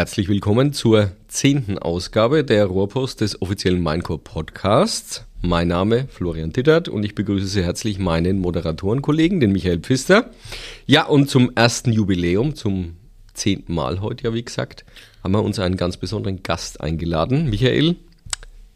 Herzlich 0.00 0.30
willkommen 0.30 0.72
zur 0.72 1.12
zehnten 1.28 1.78
Ausgabe 1.78 2.42
der 2.42 2.64
Rohrpost 2.64 3.20
des 3.20 3.42
offiziellen 3.42 3.82
Minecore 3.82 4.18
Podcasts. 4.18 5.26
Mein 5.42 5.68
Name 5.68 6.08
Florian 6.08 6.54
Tittert 6.54 6.88
und 6.88 7.04
ich 7.04 7.14
begrüße 7.14 7.46
sehr 7.46 7.64
herzlich 7.64 7.98
meinen 7.98 8.38
Moderatorenkollegen, 8.38 9.40
den 9.40 9.52
Michael 9.52 9.80
Pfister. 9.80 10.30
Ja, 10.86 11.04
und 11.04 11.28
zum 11.28 11.54
ersten 11.54 11.92
Jubiläum, 11.92 12.54
zum 12.54 12.96
zehnten 13.34 13.74
Mal 13.74 14.00
heute 14.00 14.24
ja, 14.24 14.32
wie 14.32 14.42
gesagt, 14.42 14.86
haben 15.22 15.32
wir 15.32 15.42
uns 15.42 15.58
einen 15.58 15.76
ganz 15.76 15.98
besonderen 15.98 16.42
Gast 16.42 16.80
eingeladen. 16.80 17.50
Michael, 17.50 17.96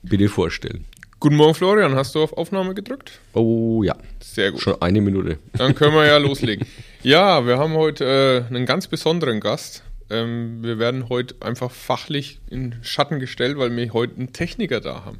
bitte 0.03 0.29
vorstellen. 0.29 0.85
Guten 1.21 1.37
Morgen, 1.37 1.55
Florian. 1.55 1.95
Hast 1.95 2.15
du 2.17 2.23
auf 2.23 2.35
Aufnahme 2.35 2.75
gedrückt? 2.75 3.13
Oh 3.33 3.83
ja. 3.83 3.97
Sehr 4.21 4.53
gut. 4.53 4.61
Schon 4.61 4.83
eine 4.83 5.01
Minute. 5.01 5.39
Dann 5.55 5.75
können 5.75 5.95
wir 5.95 6.05
ja 6.05 6.19
loslegen. 6.19 6.67
Ja, 7.03 7.47
wir 7.47 7.57
haben 7.57 7.73
heute 7.73 8.45
äh, 8.51 8.55
einen 8.55 8.67
ganz 8.67 8.89
besonderen 8.89 9.41
Gast. 9.41 9.85
Ähm, 10.15 10.63
wir 10.63 10.79
werden 10.79 11.09
heute 11.09 11.35
einfach 11.41 11.73
fachlich 11.73 12.39
in 12.49 12.77
Schatten 12.83 13.19
gestellt, 13.19 13.59
weil 13.59 13.75
wir 13.75 13.93
heute 13.93 14.15
einen 14.17 14.33
Techniker 14.33 14.81
da 14.81 15.05
haben. 15.05 15.19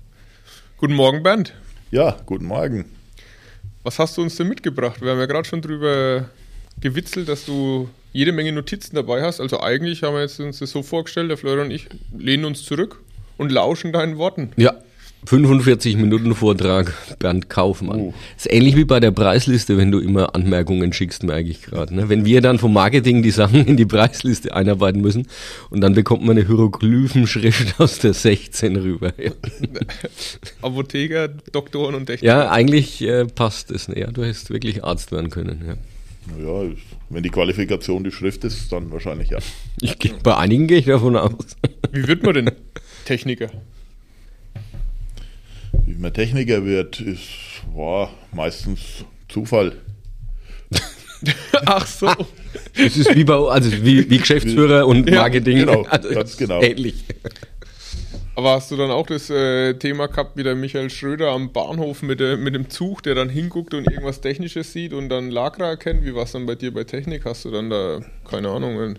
Guten 0.77 0.95
Morgen, 0.95 1.25
Bernd. 1.25 1.53
Ja, 1.91 2.17
guten 2.27 2.45
Morgen. 2.45 2.85
Was 3.83 3.99
hast 3.99 4.17
du 4.17 4.23
uns 4.23 4.37
denn 4.37 4.49
mitgebracht? 4.49 5.03
Wir 5.03 5.11
haben 5.11 5.19
ja 5.19 5.27
gerade 5.27 5.49
schon 5.49 5.63
drüber 5.63 6.29
gewitzelt, 6.81 7.29
dass 7.29 7.45
du 7.45 7.89
jede 8.13 8.31
Menge 8.31 8.53
Notizen 8.53 8.95
dabei 8.95 9.23
hast. 9.23 9.41
Also 9.41 9.61
eigentlich 9.61 10.05
haben 10.05 10.15
wir 10.15 10.23
jetzt 10.23 10.39
uns 10.39 10.61
das 10.61 10.71
so 10.71 10.85
vorgestellt, 10.85 11.29
der 11.29 11.39
Florian 11.39 11.67
und 11.67 11.73
ich 11.73 11.89
lehnen 12.17 12.45
uns 12.45 12.63
zurück 12.63 13.01
und 13.37 13.51
lauschen 13.51 13.93
deinen 13.93 14.17
Worten. 14.17 14.53
Ja, 14.57 14.77
45 15.27 15.97
Minuten 15.97 16.35
Vortrag, 16.35 16.93
Bernd 17.19 17.49
Kaufmann. 17.49 18.01
Uh. 18.01 18.15
Ist 18.37 18.53
ähnlich 18.53 18.77
wie 18.77 18.85
bei 18.85 19.01
der 19.01 19.11
Preisliste, 19.11 19.77
wenn 19.77 19.91
du 19.91 19.99
immer 19.99 20.35
Anmerkungen 20.35 20.93
schickst, 20.93 21.23
merke 21.23 21.49
ich 21.49 21.63
gerade. 21.63 21.95
Ne? 21.95 22.09
Wenn 22.09 22.25
wir 22.25 22.41
dann 22.41 22.59
vom 22.59 22.73
Marketing 22.73 23.23
die 23.23 23.31
Sachen 23.31 23.67
in 23.67 23.77
die 23.77 23.87
Preisliste 23.87 24.55
einarbeiten 24.55 25.01
müssen 25.01 25.27
und 25.71 25.81
dann 25.81 25.95
bekommt 25.95 26.25
man 26.25 26.37
eine 26.37 26.47
Hieroglyphenschrift 26.47 27.75
aus 27.81 27.99
der 27.99 28.13
16 28.13 28.77
rüber. 28.77 29.13
Ja. 29.17 29.33
Apotheker, 30.63 31.29
Doktoren 31.29 31.95
und 31.95 32.07
Techniker. 32.07 32.27
Ja, 32.27 32.51
eigentlich 32.51 33.03
äh, 33.03 33.25
passt 33.25 33.71
es. 33.71 33.89
Ne? 33.89 34.01
Ja, 34.01 34.11
du 34.11 34.23
hättest 34.23 34.51
wirklich 34.51 34.85
Arzt 34.85 35.13
werden 35.13 35.31
können. 35.31 35.65
Ja. 35.67 35.77
Naja, 36.37 36.71
wenn 37.11 37.23
die 37.23 37.31
Qualifikation 37.31 38.03
die 38.05 38.11
Schrift 38.11 38.45
ist, 38.45 38.73
dann 38.73 38.91
wahrscheinlich 38.91 39.31
ja. 39.31 39.39
Ich, 39.81 39.97
bei 40.23 40.37
einigen 40.37 40.67
gehe 40.67 40.79
ich 40.79 40.87
davon 40.87 41.17
aus. 41.17 41.57
Wie 41.93 42.07
wird 42.07 42.23
man 42.23 42.35
denn 42.35 42.51
Techniker? 43.05 43.51
Wie 45.87 45.95
man 45.95 46.13
Techniker 46.13 46.65
wird, 46.65 47.01
ist 47.01 47.29
boah, 47.73 48.11
meistens 48.33 49.05
Zufall. 49.29 49.73
Ach 51.67 51.87
so. 51.87 52.07
Das 52.77 52.97
ist 52.97 53.15
wie 53.15 53.25
bei 53.25 53.35
also 53.35 53.71
wie, 53.85 54.09
wie 54.09 54.19
Geschäftsführer 54.19 54.87
und 54.87 55.11
Marketing. 55.11 55.59
Ja, 55.59 55.65
genau, 55.65 55.83
also 55.91 56.09
ganz 56.11 56.37
genau. 56.37 56.63
Ähnlich. 56.63 57.05
Aber 58.37 58.53
hast 58.53 58.71
du 58.71 58.77
dann 58.77 58.91
auch 58.91 59.07
das 59.07 59.31
äh, 59.31 59.75
Thema 59.75 60.09
gehabt 60.09 60.37
wie 60.37 60.43
der 60.43 60.57
Michael 60.57 60.91
Schröder 60.91 61.31
am 61.31 61.53
Bahnhof 61.53 62.03
mit, 62.03 62.21
äh, 62.21 62.37
mit 62.37 62.55
dem 62.55 62.69
Zug, 62.69 63.03
der 63.05 63.15
dann 63.15 63.29
hinguckt 63.29 63.75
und 63.75 63.89
irgendwas 63.89 64.21
Technisches 64.21 64.73
sieht 64.73 64.93
und 64.93 65.09
dann 65.09 65.31
Lagra 65.31 65.69
erkennt? 65.69 66.05
Wie 66.05 66.15
war 66.15 66.25
es 66.25 66.33
dann 66.33 66.47
bei 66.47 66.57
dir 66.57 66.75
bei 66.75 66.85
Technik? 66.85 67.25
Hast 67.27 67.45
du 67.45 67.51
dann 67.51 67.71
da, 67.71 68.01
keine 68.29 68.49
Ahnung, 68.49 68.97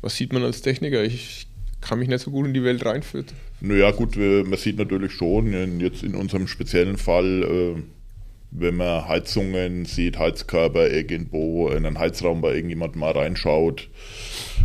was 0.00 0.16
sieht 0.16 0.32
man 0.32 0.44
als 0.44 0.62
Techniker? 0.62 1.02
Ich 1.04 1.46
kann 1.82 1.98
mich 1.98 2.08
nicht 2.08 2.22
so 2.22 2.30
gut 2.30 2.46
in 2.46 2.54
die 2.54 2.64
Welt 2.64 2.86
reinführen. 2.86 3.26
Naja, 3.60 3.90
gut, 3.90 4.16
man 4.16 4.58
sieht 4.58 4.78
natürlich 4.78 5.12
schon, 5.12 5.80
jetzt 5.80 6.02
in 6.02 6.14
unserem 6.14 6.46
speziellen 6.46 6.98
Fall, 6.98 7.42
äh, 7.42 7.82
wenn 8.50 8.76
man 8.76 9.08
Heizungen 9.08 9.84
sieht, 9.84 10.18
Heizkörper 10.18 10.90
irgendwo 10.90 11.68
in 11.68 11.84
einen 11.84 11.98
Heizraum 11.98 12.40
bei 12.40 12.54
irgendjemandem 12.54 13.00
mal 13.00 13.12
reinschaut, 13.12 13.88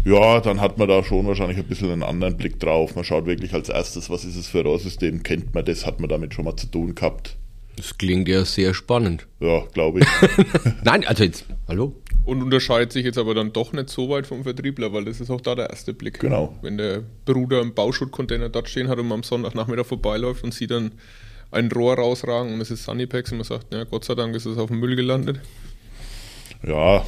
ja, 0.06 0.40
dann 0.40 0.62
hat 0.62 0.78
man 0.78 0.88
da 0.88 1.04
schon 1.04 1.26
wahrscheinlich 1.28 1.58
ein 1.58 1.68
bisschen 1.68 1.92
einen 1.92 2.04
anderen 2.04 2.38
Blick 2.38 2.60
drauf. 2.60 2.96
Man 2.96 3.04
schaut 3.04 3.26
wirklich 3.26 3.54
als 3.54 3.70
erstes, 3.70 4.10
was 4.10 4.26
ist 4.26 4.36
es 4.36 4.48
für 4.48 4.60
ein 4.60 4.66
Rohrsystem, 4.66 5.24
kennt 5.24 5.54
man 5.54 5.66
das, 5.66 5.86
hat 5.86 6.00
man 6.00 6.10
damit 6.10 6.34
schon 6.34 6.46
mal 6.46 6.56
zu 6.56 6.68
tun 6.68 6.96
gehabt. 6.96 7.38
Das 7.76 7.98
klingt 7.98 8.28
ja 8.28 8.46
sehr 8.46 8.74
spannend. 8.74 9.28
Ja, 9.40 9.66
glaube 9.74 10.02
ich. 10.02 10.08
Nein, 10.84 11.06
also 11.06 11.24
jetzt, 11.24 11.46
hallo? 11.68 11.96
Und 12.26 12.44
unterscheidet 12.44 12.92
sich 12.92 13.06
jetzt 13.06 13.18
aber 13.18 13.34
dann 13.34 13.54
doch 13.54 13.74
nicht 13.74 13.90
so 13.90 14.10
weit 14.10 14.28
vom 14.28 14.44
Vertriebler, 14.44 14.94
weil 14.94 15.06
das 15.06 15.20
ist 15.20 15.32
auch 15.32 15.42
da 15.42 15.56
der 15.56 15.70
erste 15.70 15.94
Blick. 15.94 16.20
Genau. 16.20 16.56
Wenn 16.62 16.78
der 16.78 17.04
Bruder 17.26 17.62
im 17.62 17.74
Bauschuttcontainer 17.74 18.50
dort 18.50 18.70
stehen 18.70 18.90
hat 18.90 19.00
und 19.00 19.08
man 19.08 19.20
am 19.20 19.24
Sonntagnachmittag 19.24 19.86
vorbeiläuft 19.86 20.44
und 20.44 20.54
sieht 20.54 20.72
dann 20.72 20.92
ein 21.50 21.72
Rohr 21.72 21.96
rausragen 21.96 22.54
und 22.54 22.62
es 22.62 22.72
ist 22.72 22.84
Sunnypacks 22.84 23.32
und 23.32 23.40
man 23.40 23.46
sagt, 23.46 23.74
ja, 23.74 23.84
Gott 23.84 24.06
sei 24.06 24.16
Dank 24.16 24.36
ist 24.36 24.46
es 24.46 24.58
auf 24.58 24.68
dem 24.68 24.80
Müll 24.80 24.96
gelandet. 24.96 25.40
Ja. 26.64 27.04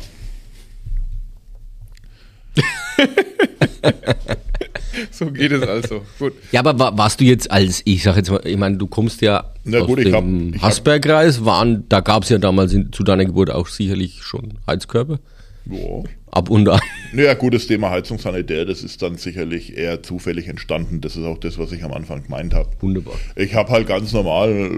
so 5.11 5.31
geht 5.31 5.51
es 5.51 5.63
also. 5.63 6.03
Gut. 6.19 6.33
Ja, 6.51 6.63
aber 6.63 6.97
warst 6.97 7.19
du 7.19 7.23
jetzt 7.23 7.49
als, 7.51 7.81
ich 7.85 8.03
sag 8.03 8.15
jetzt 8.15 8.29
mal, 8.29 8.41
ich 8.45 8.57
meine, 8.57 8.77
du 8.77 8.87
kommst 8.87 9.21
ja 9.21 9.51
Na 9.63 9.79
aus 9.79 9.87
gut, 9.87 9.99
dem 9.99 10.61
Hasbergkreis, 10.61 11.43
waren, 11.45 11.85
da 11.89 11.99
gab 11.99 12.23
es 12.23 12.29
ja 12.29 12.37
damals 12.37 12.73
in, 12.73 12.91
zu 12.91 13.03
deiner 13.03 13.25
Geburt 13.25 13.51
auch 13.51 13.67
sicherlich 13.67 14.21
schon 14.23 14.59
Heizkörper. 14.67 15.19
Ja. 15.65 16.03
Ab 16.31 16.49
und 16.49 16.67
an. 16.67 16.79
Naja, 17.13 17.35
gut, 17.35 17.53
das 17.53 17.67
Thema 17.67 17.91
Heizungssanitär, 17.91 18.65
das 18.65 18.83
ist 18.83 19.01
dann 19.03 19.17
sicherlich 19.17 19.77
eher 19.77 20.01
zufällig 20.01 20.47
entstanden. 20.47 20.99
Das 20.99 21.15
ist 21.15 21.23
auch 21.25 21.37
das, 21.37 21.59
was 21.59 21.71
ich 21.71 21.83
am 21.83 21.93
Anfang 21.93 22.23
gemeint 22.23 22.55
habe. 22.55 22.69
Wunderbar. 22.81 23.13
Ich 23.35 23.53
habe 23.53 23.71
halt 23.71 23.87
ganz 23.87 24.11
normal 24.13 24.71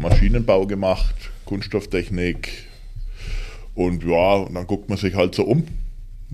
Maschinenbau 0.00 0.66
gemacht, 0.66 1.14
Kunststofftechnik. 1.44 2.48
Und 3.74 4.04
ja, 4.04 4.34
und 4.36 4.54
dann 4.54 4.66
guckt 4.66 4.88
man 4.88 4.96
sich 4.96 5.14
halt 5.14 5.34
so 5.34 5.44
um 5.44 5.64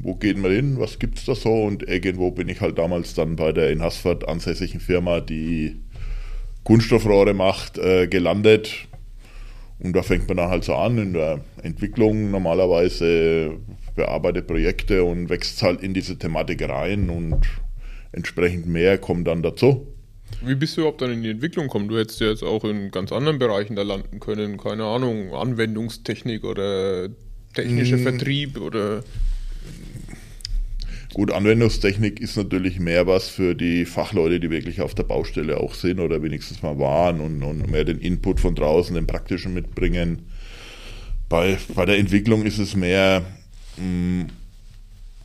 wo 0.03 0.15
gehen 0.15 0.43
wir 0.43 0.51
hin, 0.51 0.79
was 0.79 0.99
gibt 0.99 1.19
es 1.19 1.25
da 1.25 1.35
so? 1.35 1.65
Und 1.65 1.83
irgendwo 1.83 2.31
bin 2.31 2.49
ich 2.49 2.61
halt 2.61 2.79
damals 2.79 3.15
dann 3.15 3.37
bei 3.37 3.53
der 3.53 3.71
in 3.71 3.83
Haßfurt 3.83 4.29
ansässigen 4.29 4.81
Firma, 4.81 5.21
die 5.21 5.77
Kunststoffrohre 6.65 7.35
macht, 7.35 7.79
äh, 7.79 8.07
gelandet. 8.07 8.89
Und 9.81 9.95
da 9.95 10.03
fängt 10.03 10.27
man 10.29 10.37
dann 10.37 10.51
halt 10.51 10.65
so 10.65 10.75
an 10.75 10.99
in 10.99 11.13
der 11.13 11.41
Entwicklung 11.63 12.31
normalerweise, 12.31 13.59
bearbeitet 13.95 14.47
Projekte 14.47 15.05
und 15.05 15.29
wächst 15.29 15.63
halt 15.63 15.83
in 15.83 15.95
diese 15.95 16.19
Thematik 16.19 16.69
rein 16.69 17.11
und 17.11 17.41
entsprechend 18.13 18.67
mehr 18.67 18.99
kommt 18.99 19.27
dann 19.29 19.43
dazu. 19.43 19.87
Wie 20.43 20.55
bist 20.55 20.77
du 20.77 20.83
überhaupt 20.83 21.01
dann 21.01 21.13
in 21.13 21.23
die 21.23 21.31
Entwicklung 21.31 21.67
gekommen? 21.67 21.89
Du 21.89 21.97
hättest 21.97 22.21
ja 22.21 22.29
jetzt 22.29 22.43
auch 22.43 22.65
in 22.65 22.91
ganz 22.91 23.13
anderen 23.13 23.39
Bereichen 23.39 23.77
da 23.77 23.83
landen 23.83 24.21
können, 24.21 24.57
keine 24.57 24.85
Ahnung, 24.85 25.33
Anwendungstechnik 25.33 26.45
oder 26.45 27.09
technischer 27.55 27.97
hm. 27.97 28.03
Vertrieb 28.03 28.61
oder 28.61 29.03
Gut, 31.15 31.33
Anwendungstechnik 31.33 32.21
ist 32.21 32.37
natürlich 32.37 32.79
mehr 32.79 33.07
was 33.07 33.29
für 33.29 33.55
die 33.55 33.87
Fachleute, 33.87 34.41
die 34.41 34.51
wirklich 34.51 34.83
auf 34.83 34.95
der 34.95 35.05
Baustelle 35.05 35.59
auch 35.59 35.75
sind 35.75 36.01
oder 36.01 36.23
wenigstens 36.23 36.63
mal 36.63 36.79
waren 36.79 37.21
und, 37.21 37.43
und 37.43 37.71
mehr 37.71 37.85
den 37.85 37.99
Input 37.99 38.41
von 38.41 38.55
draußen, 38.55 38.95
den 38.95 39.07
praktischen 39.07 39.55
mitbringen. 39.55 40.27
Bei, 41.31 41.57
bei 41.75 41.87
der 41.87 41.99
Entwicklung 41.99 42.45
ist 42.45 42.59
es 42.59 42.77
mehr 42.77 43.25
mh, 43.79 43.85
mm, 43.85 44.27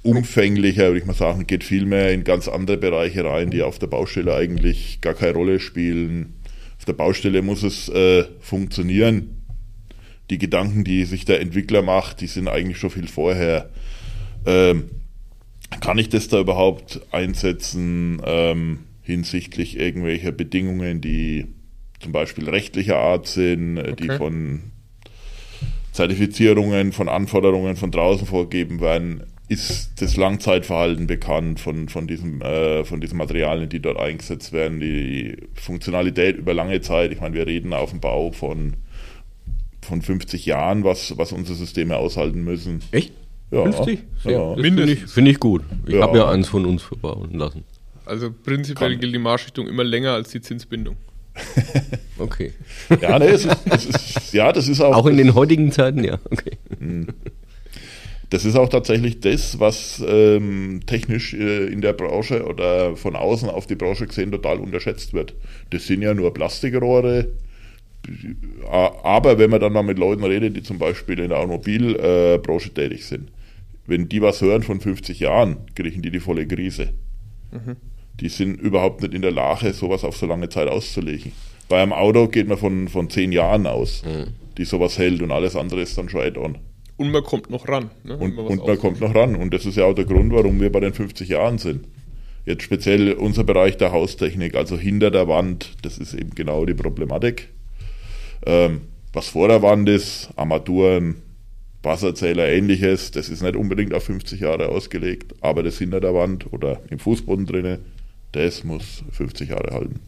umfänglicher, 0.04 0.88
würde 0.88 1.00
ich 1.00 1.06
mal 1.06 1.14
sagen, 1.14 1.48
geht 1.48 1.66
viel 1.66 1.86
mehr 1.86 2.12
in 2.12 2.24
ganz 2.24 2.48
andere 2.48 2.78
Bereiche 2.78 3.26
rein, 3.26 3.50
die 3.50 3.62
auf 3.62 3.78
der 3.78 3.88
Baustelle 3.88 4.36
eigentlich 4.36 5.00
gar 5.02 5.14
keine 5.14 5.34
Rolle 5.34 5.60
spielen. 5.60 6.36
Auf 6.78 6.86
der 6.86 6.94
Baustelle 6.94 7.42
muss 7.42 7.64
es 7.64 7.90
äh, 7.90 8.26
funktionieren. 8.40 9.38
Die 10.30 10.38
Gedanken, 10.38 10.86
die 10.86 11.04
sich 11.04 11.26
der 11.26 11.42
Entwickler 11.42 11.82
macht, 11.82 12.22
die 12.22 12.28
sind 12.28 12.48
eigentlich 12.48 12.78
schon 12.78 12.90
viel 12.90 13.08
vorher. 13.08 13.70
Ähm, 14.46 14.86
kann 15.79 15.97
ich 15.97 16.09
das 16.09 16.28
da 16.28 16.39
überhaupt 16.39 17.01
einsetzen 17.11 18.22
ähm, 18.25 18.79
hinsichtlich 19.01 19.79
irgendwelcher 19.79 20.31
Bedingungen, 20.31 21.01
die 21.01 21.45
zum 22.00 22.11
Beispiel 22.11 22.50
rechtlicher 22.50 22.97
Art 22.97 23.28
sind, 23.28 23.78
äh, 23.78 23.91
okay. 23.91 23.95
die 23.95 24.17
von 24.17 24.61
Zertifizierungen, 25.91 26.91
von 26.91 27.07
Anforderungen 27.07 27.75
von 27.75 27.91
draußen 27.91 28.28
vorgegeben 28.28 28.81
werden? 28.81 29.23
Ist 29.50 30.01
das 30.01 30.16
Langzeitverhalten 30.16 31.06
bekannt 31.06 31.59
von, 31.59 31.90
von, 31.90 32.07
diesem, 32.07 32.41
äh, 32.41 32.84
von 32.85 33.01
diesen 33.01 33.17
Materialien, 33.17 33.69
die 33.69 33.81
dort 33.81 33.99
eingesetzt 33.99 34.53
werden, 34.53 34.79
die 34.79 35.37
Funktionalität 35.53 36.37
über 36.37 36.53
lange 36.53 36.81
Zeit? 36.81 37.11
Ich 37.11 37.22
meine, 37.22 37.35
wir 37.35 37.46
reden 37.46 37.73
auf 37.73 37.91
dem 37.91 37.99
Bau 37.99 38.31
von, 38.31 38.73
von 39.81 40.02
50 40.02 40.46
Jahren, 40.46 40.84
was, 40.84 41.17
was 41.17 41.31
unsere 41.31 41.58
Systeme 41.58 41.97
aushalten 41.97 42.43
müssen. 42.43 42.81
Echt? 42.91 43.14
Ja, 43.53 43.72
50? 43.72 44.00
Ja. 44.23 44.55
Finde 44.55 44.84
ich, 44.84 45.05
find 45.05 45.28
ich 45.28 45.40
gut. 45.40 45.61
Ich 45.85 45.94
ja. 45.94 46.02
habe 46.02 46.17
ja 46.17 46.29
eins 46.29 46.47
von 46.47 46.66
uns 46.66 46.82
verbauen 46.82 47.29
lassen. 47.34 47.64
Also 48.05 48.32
prinzipiell 48.32 48.91
Kann. 48.91 49.00
gilt 49.00 49.14
die 49.14 49.20
Marschrichtung 49.20 49.67
immer 49.67 49.84
länger 49.84 50.14
als 50.14 50.29
die 50.29 50.41
Zinsbindung. 50.41 50.97
okay. 52.17 52.53
Ja, 53.02 53.17
nee, 53.20 53.28
es 53.28 53.46
ist, 53.46 53.58
es 53.66 53.85
ist, 53.85 54.34
ja, 54.34 54.52
das 54.52 54.67
ist 54.67 54.82
auch. 54.82 54.96
Auch 54.96 55.05
in 55.05 55.17
den 55.17 55.34
heutigen 55.35 55.72
Zeiten, 55.72 56.03
ja, 56.03 56.20
okay. 56.29 56.58
Hm. 56.79 57.08
Das 58.29 58.46
ist 58.46 58.55
auch 58.55 58.70
tatsächlich 58.70 59.20
das, 59.20 59.59
was 59.59 60.03
ähm, 60.08 60.82
technisch 60.88 61.35
äh, 61.35 61.67
in 61.67 61.82
der 61.82 61.94
Branche 61.94 62.46
oder 62.46 62.96
von 62.96 63.16
außen 63.16 63.50
auf 63.50 63.67
die 63.67 63.76
Branche 63.76 64.08
gesehen 64.08 64.32
total 64.32 64.58
unterschätzt 64.58 65.14
wird. 65.14 65.35
Das 65.70 65.85
sind 65.85 66.02
ja 66.02 66.16
nur 66.16 66.34
Plastikrohre, 66.34 67.28
aber 69.03 69.38
wenn 69.38 69.50
man 69.50 69.61
dann 69.61 69.73
mal 69.73 69.84
mit 69.84 70.00
Leuten 70.00 70.23
redet, 70.23 70.58
die 70.58 70.64
zum 70.64 70.78
Beispiel 70.78 71.20
in 71.20 71.29
der 71.29 71.40
Automobilbranche 71.40 72.73
tätig 72.73 73.05
sind, 73.05 73.29
wenn 73.85 74.08
die 74.09 74.22
was 74.22 74.41
hören 74.41 74.64
von 74.64 74.80
50 74.80 75.20
Jahren, 75.20 75.58
kriegen 75.76 76.02
die 76.02 76.12
die 76.12 76.20
volle 76.20 76.47
Krise. 76.47 76.94
Die 78.20 78.30
sind 78.30 78.59
überhaupt 78.59 79.02
nicht 79.02 79.14
in 79.14 79.22
der 79.22 79.32
Lage, 79.32 79.74
sowas 79.74 80.03
auf 80.03 80.16
so 80.18 80.26
lange 80.26 80.50
Zeit 80.50 80.68
auszulegen. 80.68 81.32
Bei 81.70 81.82
einem 81.82 81.94
Auto 81.94 82.28
geht 82.28 82.47
man 82.47 82.58
von, 82.58 82.88
von 82.88 83.09
zehn 83.09 83.32
Jahren 83.32 83.68
aus, 83.68 84.03
die 84.58 84.66
sowas 84.66 84.97
hält 84.97 85.22
und 85.22 85.32
alles 85.32 85.56
andere 85.56 85.82
ist 85.82 85.97
dann 85.97 86.09
schon 86.09 86.22
add-on. 86.22 86.58
Und 86.97 87.12
man 87.12 87.24
kommt 87.24 87.50
noch 87.50 87.68
ran. 87.68 87.90
Ne, 88.03 88.16
Und, 88.18 88.38
was 88.38 88.50
und 88.52 88.68
man 88.68 88.78
kommt 88.78 89.02
noch 89.02 89.16
ran. 89.16 89.35
Und 89.35 89.53
das 89.53 89.66
ist 89.66 89.78
ja 89.78 89.86
auch 89.86 89.96
der 89.96 90.06
Grund, 90.06 90.32
warum 90.32 90.59
wir 90.62 90.72
bei 90.72 90.79
den 90.79 90.94
50 90.94 91.28
Jahren 91.28 91.58
sind. 91.58 91.88
Jetzt 92.46 92.64
speziell 92.64 93.14
unser 93.14 93.44
Bereich 93.44 93.78
der 93.78 93.91
Haustechnik, 93.91 94.56
also 94.56 94.78
hinter 94.78 95.09
der 95.12 95.28
Wand, 95.28 95.72
das 95.82 95.97
ist 95.97 96.14
eben 96.14 96.32
genau 96.36 96.66
die 96.66 96.74
Problematik. 96.74 97.50
Ähm, 98.46 98.82
was 99.14 99.29
vor 99.29 99.47
der 99.47 99.62
Wand 99.62 99.88
ist, 99.90 100.29
Armaturen, 100.36 101.16
Wasserzähler, 101.84 102.47
ähnliches, 102.50 103.12
das 103.12 103.30
ist 103.30 103.41
nicht 103.44 103.56
unbedingt 103.56 103.94
auf 103.94 104.03
50 104.06 104.40
Jahre 104.40 104.70
ausgelegt, 104.70 105.34
aber 105.41 105.64
das 105.64 105.78
hinter 105.78 106.00
der 106.00 106.14
Wand 106.14 106.52
oder 106.53 106.82
im 106.90 107.00
Fußboden 107.00 107.46
drinne, 107.46 107.80
das 108.32 108.64
muss 108.64 109.03
50 109.12 109.50
Jahre 109.50 109.74
halten. 109.74 110.00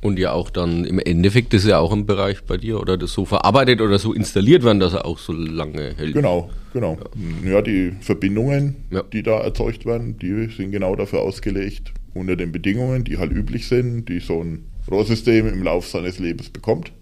Und 0.00 0.18
ja 0.18 0.32
auch 0.32 0.50
dann 0.50 0.84
im 0.84 0.98
Endeffekt, 0.98 1.54
das 1.54 1.62
ist 1.62 1.70
ja 1.70 1.78
auch 1.78 1.90
ein 1.92 2.04
Bereich 2.04 2.42
bei 2.44 2.58
dir, 2.58 2.78
oder 2.78 2.98
das 2.98 3.12
so 3.14 3.24
verarbeitet 3.24 3.80
oder 3.80 3.98
so 3.98 4.12
installiert 4.12 4.62
werden, 4.62 4.78
dass 4.78 4.92
er 4.92 5.06
auch 5.06 5.18
so 5.18 5.32
lange 5.32 5.94
hält. 5.96 6.12
Genau, 6.12 6.50
genau. 6.74 6.98
Ja, 7.42 7.62
die 7.62 7.92
Verbindungen, 8.00 8.76
Ja. 8.90 9.02
die 9.02 9.22
da 9.22 9.40
erzeugt 9.40 9.86
werden, 9.86 10.18
die 10.18 10.48
sind 10.48 10.72
genau 10.72 10.94
dafür 10.94 11.20
ausgelegt, 11.22 11.92
unter 12.12 12.36
den 12.36 12.52
Bedingungen, 12.52 13.04
die 13.04 13.16
halt 13.16 13.32
üblich 13.32 13.66
sind, 13.66 14.08
die 14.10 14.20
so 14.20 14.42
ein 14.42 14.66
Rohrsystem 14.90 15.46
im 15.48 15.62
Lauf 15.62 15.86
seines 15.88 16.18
Lebens 16.18 16.50
bekommt, 16.50 16.92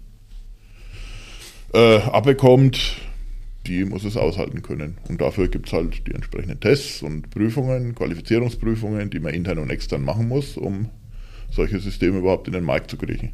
äh, 1.73 1.97
abbekommt, 1.97 2.95
die 3.67 3.85
muss 3.85 4.03
es 4.03 4.17
aushalten 4.17 4.61
können. 4.61 4.97
Und 5.07 5.21
dafür 5.21 5.47
gibt 5.47 5.67
es 5.67 5.73
halt 5.73 6.05
die 6.07 6.11
entsprechenden 6.13 6.59
Tests 6.59 7.01
und 7.01 7.29
Prüfungen, 7.29 7.95
Qualifizierungsprüfungen, 7.95 9.09
die 9.09 9.19
man 9.19 9.33
intern 9.33 9.59
und 9.59 9.69
extern 9.69 10.03
machen 10.03 10.27
muss, 10.27 10.57
um 10.57 10.89
solche 11.51 11.79
Systeme 11.79 12.19
überhaupt 12.19 12.47
in 12.47 12.53
den 12.53 12.63
Markt 12.63 12.89
zu 12.91 12.97
kriegen. 12.97 13.31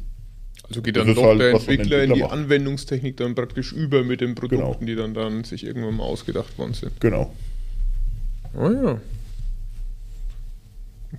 Also 0.68 0.82
geht 0.82 0.94
Das 0.94 1.02
dann 1.02 1.10
ist 1.10 1.16
doch 1.16 1.24
halt, 1.24 1.40
der 1.40 1.50
Entwickler 1.52 2.04
in 2.04 2.14
die 2.14 2.20
macht. 2.20 2.32
Anwendungstechnik 2.32 3.16
dann 3.16 3.34
praktisch 3.34 3.72
über 3.72 4.04
mit 4.04 4.20
den 4.20 4.36
Produkten, 4.36 4.86
Genau. 4.86 4.86
die 4.86 4.94
dann, 4.94 5.14
dann 5.14 5.42
sich 5.44 5.64
irgendwann 5.64 5.96
mal 5.96 6.04
ausgedacht 6.04 6.56
worden 6.58 6.74
sind. 6.74 6.92
Genau. 7.00 7.34
Ah 8.54 8.70
ja. 8.70 9.00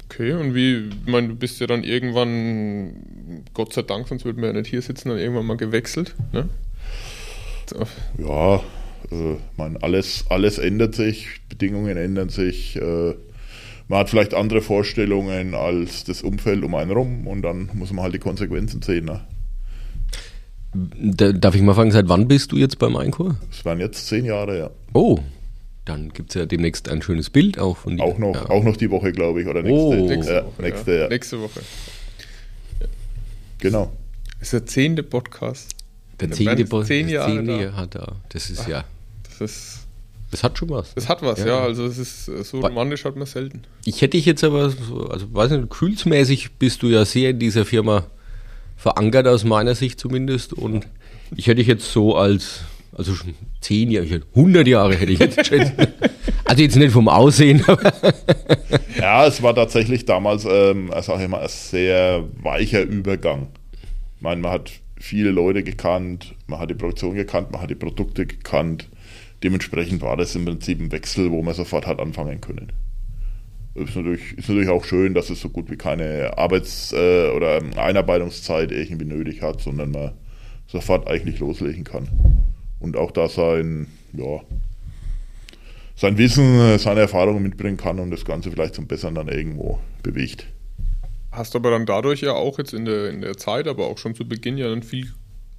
Okay, 0.05 0.31
und 0.33 0.55
wie, 0.55 0.87
ich 0.87 1.11
meine, 1.11 1.29
du 1.29 1.35
bist 1.35 1.59
ja 1.59 1.67
dann 1.67 1.83
irgendwann, 1.83 3.43
Gott 3.53 3.73
sei 3.73 3.81
Dank, 3.81 4.07
sonst 4.07 4.23
würden 4.23 4.41
wir 4.41 4.47
ja 4.47 4.53
nicht 4.53 4.69
hier 4.69 4.81
sitzen, 4.81 5.09
dann 5.09 5.17
irgendwann 5.17 5.45
mal 5.45 5.57
gewechselt. 5.57 6.15
Ne? 6.31 6.47
So, 7.69 7.85
Ja, 8.17 8.61
äh, 9.11 9.35
man, 9.57 9.77
alles, 9.77 10.25
alles 10.29 10.57
ändert 10.57 10.95
sich, 10.95 11.27
Bedingungen 11.49 11.97
ändern 11.97 12.29
sich. 12.29 12.75
Äh, 12.75 13.13
man 13.87 13.99
hat 13.99 14.09
vielleicht 14.09 14.33
andere 14.33 14.61
Vorstellungen 14.61 15.53
als 15.55 16.03
das 16.03 16.21
Umfeld 16.21 16.63
um 16.63 16.75
einen 16.75 16.91
rum 16.91 17.27
und 17.27 17.41
dann 17.41 17.69
muss 17.73 17.91
man 17.91 18.03
halt 18.03 18.13
die 18.13 18.19
Konsequenzen 18.19 18.81
sehen. 18.81 19.05
Ne? 19.05 19.21
Da, 20.73 21.33
darf 21.33 21.55
ich 21.55 21.61
mal 21.61 21.73
fragen, 21.73 21.91
seit 21.91 22.07
wann 22.07 22.27
bist 22.27 22.51
du 22.53 22.57
jetzt 22.57 22.79
beim 22.79 22.95
Einkur? 22.95 23.35
Es 23.51 23.65
waren 23.65 23.79
jetzt 23.79 24.07
zehn 24.07 24.23
Jahre, 24.23 24.57
ja. 24.57 24.69
Oh, 24.93 25.19
dann 25.83 26.13
gibt 26.13 26.29
es 26.29 26.35
ja 26.35 26.45
demnächst 26.45 26.87
ein 26.89 27.01
schönes 27.01 27.29
Bild 27.29 27.59
auch 27.59 27.75
von 27.75 27.97
dir. 27.97 28.03
Auch 28.03 28.17
noch, 28.17 28.35
Ja. 28.35 28.49
auch 28.49 28.63
noch 28.63 28.77
die 28.77 28.89
Woche, 28.89 29.11
glaube 29.11 29.41
ich, 29.41 29.47
oder 29.47 29.61
nächste. 29.63 30.01
Oh. 30.01 30.07
nächste 30.07 30.33
ja, 30.33 30.45
Woche. 30.45 30.61
nächste, 30.61 30.91
ja. 30.93 31.01
ja. 31.01 31.07
Nächste 31.09 31.41
Woche. 31.41 31.59
Genau. 33.57 33.91
Das 34.39 34.47
ist 34.47 34.53
der 34.53 34.65
zehnte 34.65 35.03
Podcast. 35.03 35.75
Der 36.29 36.37
zehnte 36.37 36.57
werden 36.57 36.69
Bo- 36.69 36.83
zehn 36.83 37.09
Jahre 37.09 37.43
da. 37.43 37.73
Hat 37.75 37.95
er. 37.95 38.15
Das 38.29 38.49
ist 38.49 38.67
ja, 38.67 38.83
Das, 39.27 39.41
ist, 39.41 39.79
das 40.31 40.43
hat 40.43 40.57
schon 40.57 40.69
was. 40.69 40.93
das 40.95 41.09
hat 41.09 41.21
was, 41.21 41.39
Ja. 41.39 41.47
ja. 41.47 41.59
Also 41.61 41.85
es 41.85 41.97
ist 41.97 42.25
so 42.25 42.59
romantisch 42.59 43.03
hat 43.05 43.15
man 43.15 43.25
selten. 43.25 43.63
Ich 43.85 44.01
hätte 44.01 44.17
dich 44.17 44.25
jetzt 44.25 44.43
aber, 44.43 44.69
so, 44.69 45.07
also 45.09 45.33
weiß 45.33 45.51
nicht, 45.51 45.69
gefühlsmäßig 45.69 46.51
bist 46.53 46.83
du 46.83 46.87
ja 46.87 47.03
sehr 47.05 47.31
in 47.31 47.39
dieser 47.39 47.65
Firma 47.65 48.05
verankert, 48.77 49.27
aus 49.27 49.43
meiner 49.43 49.75
Sicht 49.75 49.99
zumindest. 49.99 50.53
Und 50.53 50.87
ich 51.35 51.47
hätte 51.47 51.57
dich 51.57 51.67
jetzt 51.67 51.91
so 51.91 52.15
als, 52.15 52.61
also 52.95 53.13
schon 53.13 53.35
zehn 53.61 53.91
Jahre, 53.91 54.05
ich 54.05 54.11
hätte- 54.11 54.27
100 54.35 54.67
Jahre 54.67 54.95
hätte 54.95 55.11
ich 55.11 55.19
jetzt 55.19 55.37
geschätzt. 55.37 55.73
Also 56.43 56.63
jetzt 56.63 56.75
nicht 56.75 56.91
vom 56.91 57.07
Aussehen, 57.07 57.63
aber 57.65 57.93
Ja, 58.99 59.25
es 59.25 59.41
war 59.41 59.55
tatsächlich 59.55 60.03
damals, 60.03 60.43
ähm, 60.45 60.91
sag 61.01 61.21
ich 61.21 61.27
mal, 61.29 61.39
ein 61.43 61.47
sehr 61.47 62.25
weicher 62.43 62.81
Übergang. 62.81 63.47
Ich 64.17 64.21
meine, 64.21 64.41
man 64.41 64.51
hat 64.51 64.71
viele 65.01 65.31
Leute 65.31 65.63
gekannt, 65.63 66.35
man 66.47 66.59
hat 66.59 66.69
die 66.69 66.75
Produktion 66.75 67.15
gekannt, 67.15 67.51
man 67.51 67.61
hat 67.61 67.69
die 67.69 67.75
Produkte 67.75 68.25
gekannt. 68.25 68.89
Dementsprechend 69.43 70.01
war 70.01 70.15
das 70.15 70.35
im 70.35 70.45
Prinzip 70.45 70.79
ein 70.79 70.91
Wechsel, 70.91 71.31
wo 71.31 71.41
man 71.41 71.55
sofort 71.55 71.87
hat 71.87 71.99
anfangen 71.99 72.39
können. 72.39 72.71
Ist 73.73 73.95
natürlich, 73.95 74.37
ist 74.37 74.49
natürlich 74.49 74.69
auch 74.69 74.83
schön, 74.83 75.13
dass 75.13 75.29
es 75.29 75.41
so 75.41 75.49
gut 75.49 75.71
wie 75.71 75.77
keine 75.77 76.37
Arbeits- 76.37 76.93
äh, 76.93 77.29
oder 77.29 77.61
Einarbeitungszeit 77.77 78.71
irgendwie 78.71 79.05
nötig 79.05 79.41
hat, 79.41 79.61
sondern 79.61 79.91
man 79.91 80.11
sofort 80.67 81.07
eigentlich 81.07 81.39
loslegen 81.39 81.83
kann. 81.83 82.07
Und 82.79 82.97
auch 82.97 83.11
da 83.11 83.29
sein, 83.29 83.87
ja, 84.13 84.41
sein 85.95 86.17
Wissen, 86.17 86.59
äh, 86.59 86.77
seine 86.79 87.01
Erfahrungen 87.01 87.41
mitbringen 87.41 87.77
kann 87.77 87.99
und 87.99 88.11
das 88.11 88.25
Ganze 88.25 88.51
vielleicht 88.51 88.75
zum 88.75 88.87
Besseren 88.87 89.15
dann 89.15 89.29
irgendwo 89.29 89.79
bewegt. 90.03 90.47
Hast 91.31 91.55
aber 91.55 91.71
dann 91.71 91.85
dadurch 91.85 92.21
ja 92.21 92.33
auch 92.33 92.57
jetzt 92.57 92.73
in 92.73 92.85
der, 92.85 93.09
in 93.09 93.21
der 93.21 93.37
Zeit, 93.37 93.67
aber 93.67 93.87
auch 93.87 93.97
schon 93.97 94.15
zu 94.15 94.27
Beginn 94.27 94.57
ja 94.57 94.67
einen 94.67 94.83
viel 94.83 95.11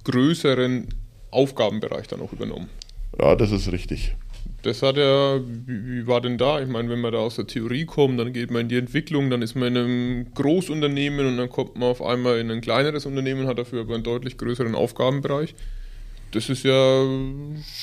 größeren 0.03 0.87
Aufgabenbereich 1.31 2.07
dann 2.07 2.21
auch 2.21 2.31
übernommen. 2.31 2.69
Ja, 3.19 3.35
das 3.35 3.51
ist 3.51 3.71
richtig. 3.71 4.15
Das 4.61 4.81
hat 4.81 4.95
ja, 4.95 5.41
wie, 5.45 6.07
war 6.07 6.21
denn 6.21 6.37
da? 6.37 6.61
Ich 6.61 6.69
meine, 6.69 6.89
wenn 6.89 7.01
man 7.01 7.11
da 7.11 7.19
aus 7.19 7.35
der 7.35 7.47
Theorie 7.47 7.85
kommt, 7.85 8.19
dann 8.19 8.31
geht 8.31 8.49
man 8.49 8.61
in 8.61 8.69
die 8.69 8.77
Entwicklung, 8.77 9.29
dann 9.29 9.41
ist 9.41 9.55
man 9.55 9.75
in 9.75 9.77
einem 9.77 10.33
Großunternehmen 10.33 11.25
und 11.25 11.37
dann 11.37 11.49
kommt 11.49 11.75
man 11.75 11.89
auf 11.89 12.01
einmal 12.01 12.39
in 12.39 12.49
ein 12.49 12.61
kleineres 12.61 13.05
Unternehmen, 13.05 13.47
hat 13.47 13.57
dafür 13.57 13.81
aber 13.81 13.95
einen 13.95 14.03
deutlich 14.03 14.37
größeren 14.37 14.73
Aufgabenbereich. 14.73 15.53
Das 16.31 16.49
ist 16.49 16.63
ja 16.63 17.03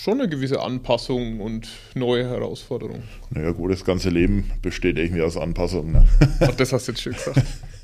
schon 0.02 0.20
eine 0.20 0.28
gewisse 0.28 0.60
Anpassung 0.60 1.40
und 1.40 1.68
neue 1.94 2.28
Herausforderung. 2.28 3.02
Naja, 3.30 3.52
gut, 3.52 3.70
das 3.70 3.84
ganze 3.84 4.10
Leben 4.10 4.50
besteht 4.62 4.98
irgendwie 4.98 5.22
aus 5.22 5.36
Anpassungen. 5.36 5.92
Ne? 5.92 6.08
Ach, 6.40 6.54
das 6.56 6.72
hast 6.72 6.88
du 6.88 6.92
jetzt 6.92 7.02
schön 7.02 7.12
gesagt. 7.12 7.42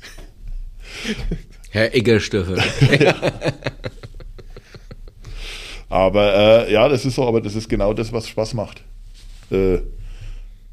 Herr 1.71 1.93
Eggerstoffer. 1.93 2.57
Aber 5.89 6.67
äh, 6.67 6.73
ja, 6.73 6.87
das 6.89 7.05
ist 7.05 7.15
so, 7.15 7.27
aber 7.27 7.41
das 7.41 7.55
ist 7.55 7.69
genau 7.69 7.93
das, 7.93 8.11
was 8.11 8.27
Spaß 8.27 8.53
macht. 8.53 8.83
Äh, 9.51 9.79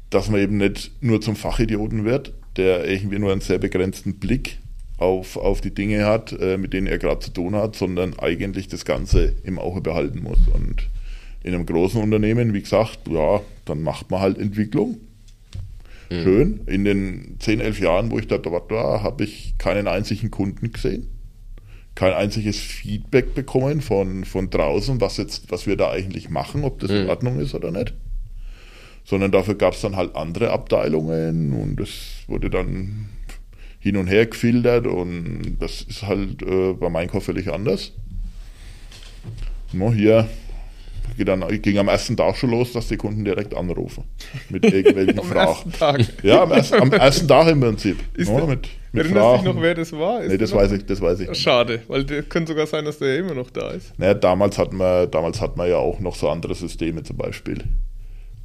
dass 0.09 0.29
man 0.29 0.39
eben 0.39 0.57
nicht 0.57 0.91
nur 1.01 1.21
zum 1.21 1.35
Fachidioten 1.35 2.05
wird, 2.05 2.33
der 2.57 2.89
irgendwie 2.89 3.19
nur 3.19 3.31
einen 3.31 3.41
sehr 3.41 3.57
begrenzten 3.57 4.19
Blick 4.19 4.59
auf, 4.97 5.35
auf 5.35 5.61
die 5.61 5.73
Dinge 5.73 6.05
hat, 6.05 6.31
äh, 6.33 6.57
mit 6.57 6.73
denen 6.73 6.87
er 6.87 6.97
gerade 6.97 7.19
zu 7.19 7.31
tun 7.31 7.55
hat, 7.55 7.75
sondern 7.75 8.17
eigentlich 8.19 8.67
das 8.67 8.85
Ganze 8.85 9.35
im 9.43 9.59
Auge 9.59 9.81
behalten 9.81 10.21
muss. 10.21 10.39
Und 10.53 10.89
in 11.43 11.53
einem 11.53 11.65
großen 11.65 12.01
Unternehmen, 12.01 12.53
wie 12.53 12.61
gesagt, 12.61 12.99
ja, 13.09 13.41
dann 13.65 13.81
macht 13.83 14.09
man 14.09 14.21
halt 14.21 14.37
Entwicklung. 14.37 14.97
Schön. 16.09 16.61
In 16.67 16.85
den 16.85 17.37
10, 17.39 17.61
11 17.61 17.79
Jahren, 17.79 18.11
wo 18.11 18.19
ich 18.19 18.27
da 18.27 18.37
dort 18.37 18.71
war, 18.71 19.01
habe 19.01 19.23
ich 19.23 19.55
keinen 19.57 19.87
einzigen 19.87 20.31
Kunden 20.31 20.71
gesehen 20.71 21.15
kein 21.95 22.13
einziges 22.13 22.59
Feedback 22.59 23.33
bekommen 23.33 23.81
von, 23.81 24.25
von 24.25 24.49
draußen, 24.49 24.99
was 24.99 25.15
jetzt, 25.15 25.49
was 25.49 25.65
wir 25.65 25.77
da 25.77 25.91
eigentlich 25.91 26.29
machen, 26.29 26.65
ob 26.65 26.79
das 26.79 26.91
in 26.91 27.09
Ordnung 27.09 27.39
ist 27.39 27.55
oder 27.55 27.71
nicht. 27.71 27.93
Sondern 29.05 29.31
dafür 29.31 29.55
gab 29.55 29.73
es 29.73 29.81
dann 29.81 29.95
halt 29.95 30.15
andere 30.15 30.51
Abteilungen 30.51 31.53
und 31.53 31.79
es 31.79 32.23
wurde 32.27 32.49
dann 32.49 33.09
hin 33.79 33.95
und 33.95 34.07
her 34.07 34.25
gefiltert 34.25 34.87
und 34.87 35.57
das 35.59 35.83
ist 35.83 36.03
halt 36.03 36.41
äh, 36.41 36.73
beim 36.73 36.95
Einkauf 36.95 37.23
völlig 37.23 37.51
anders. 37.51 37.93
No, 39.71 39.93
hier 39.93 40.27
geht 41.17 41.27
dann, 41.27 41.43
ging 41.61 41.77
am 41.77 41.87
ersten 41.87 42.15
Tag 42.17 42.35
schon 42.37 42.51
los, 42.51 42.71
dass 42.73 42.87
die 42.87 42.97
Kunden 42.97 43.23
direkt 43.25 43.55
anrufen 43.55 44.03
mit 44.49 44.63
irgendwelchen 44.71 45.19
Am 45.19 45.25
Fragen. 45.25 45.49
ersten 45.49 45.71
Tag. 45.73 46.01
Ja, 46.23 46.43
am, 46.43 46.51
ersten- 46.51 46.75
am 46.81 46.91
ersten 46.91 47.27
Tag 47.27 47.47
im 47.49 47.59
Prinzip. 47.59 47.97
Ist 48.15 48.29
no, 48.31 48.37
der- 48.39 48.47
mit, 48.47 48.69
mit 48.91 49.03
Erinnerst 49.05 49.27
du 49.33 49.45
dich 49.45 49.53
noch, 49.55 49.61
wer 49.61 49.75
das 49.75 49.91
war? 49.93 50.23
Ist 50.23 50.31
Nee, 50.31 50.37
das 50.37 50.53
weiß 50.53 50.71
ich, 50.73 50.85
das 50.85 51.01
weiß 51.01 51.19
ich. 51.21 51.29
nicht. 51.29 51.41
Schade, 51.41 51.81
weil 51.87 52.03
das 52.03 52.27
könnte 52.29 52.51
sogar 52.53 52.67
sein, 52.67 52.85
dass 52.85 52.99
der 52.99 53.17
immer 53.17 53.33
noch 53.33 53.49
da 53.49 53.71
ist. 53.71 53.97
Naja, 53.99 54.13
damals 54.13 54.57
hat 54.57 54.73
man, 54.73 55.09
damals 55.11 55.41
hat 55.41 55.57
man 55.57 55.69
ja 55.69 55.77
auch 55.77 55.99
noch 55.99 56.15
so 56.15 56.29
andere 56.29 56.55
Systeme 56.55 57.03
zum 57.03 57.17
Beispiel. 57.17 57.57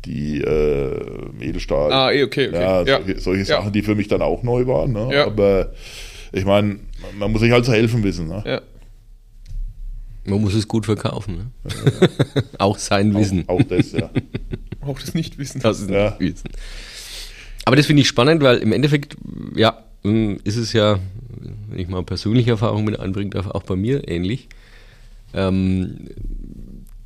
Die 0.06 0.40
äh, 0.40 0.96
Edelstahl. 1.40 1.92
Ah, 1.92 2.10
eh, 2.10 2.24
okay, 2.24 2.48
okay. 2.48 2.56
Ja, 2.60 2.82
Ja. 2.82 2.96
solche, 3.02 3.20
solche 3.20 3.40
Ja. 3.42 3.58
Sachen, 3.60 3.72
die 3.72 3.82
für 3.82 3.94
mich 3.94 4.08
dann 4.08 4.22
auch 4.22 4.42
neu 4.42 4.66
waren. 4.66 4.92
Ne? 4.92 5.24
Aber 5.26 5.72
ich 6.32 6.44
meine, 6.46 6.76
man 7.18 7.30
muss 7.32 7.42
sich 7.42 7.52
halt 7.52 7.64
zu 7.66 7.72
helfen 7.72 8.02
wissen. 8.02 8.28
Ne? 8.28 8.42
Ja. 8.46 8.60
Man 10.24 10.40
muss 10.40 10.54
es 10.54 10.68
gut 10.68 10.86
verkaufen. 10.86 11.36
Ne? 11.36 11.70
auch 12.58 12.78
sein 12.78 13.14
Wissen. 13.14 13.44
Auch, 13.48 13.60
auch 13.60 13.62
das, 13.64 13.92
ja. 13.92 14.10
Auch 14.82 14.98
das 14.98 15.12
Nichtwissen. 15.14 15.60
Das 15.60 15.80
ist 15.80 15.90
Ja. 15.90 16.16
nicht 16.18 16.20
Wissen. 16.20 16.50
Aber 17.66 17.76
das 17.76 17.84
finde 17.86 18.00
ich 18.02 18.08
spannend, 18.08 18.42
weil 18.42 18.58
im 18.58 18.72
Endeffekt, 18.72 19.16
ja, 19.54 19.84
mh, 20.02 20.38
ist 20.44 20.56
es 20.56 20.72
ja, 20.72 20.98
wenn 21.68 21.78
ich 21.78 21.88
mal 21.88 22.02
persönliche 22.02 22.50
Erfahrung 22.52 22.84
mit 22.84 22.98
einbringen 22.98 23.30
darf, 23.30 23.46
auch 23.48 23.62
bei 23.62 23.76
mir 23.76 24.08
ähnlich. 24.08 24.48
Ähm, 25.34 26.08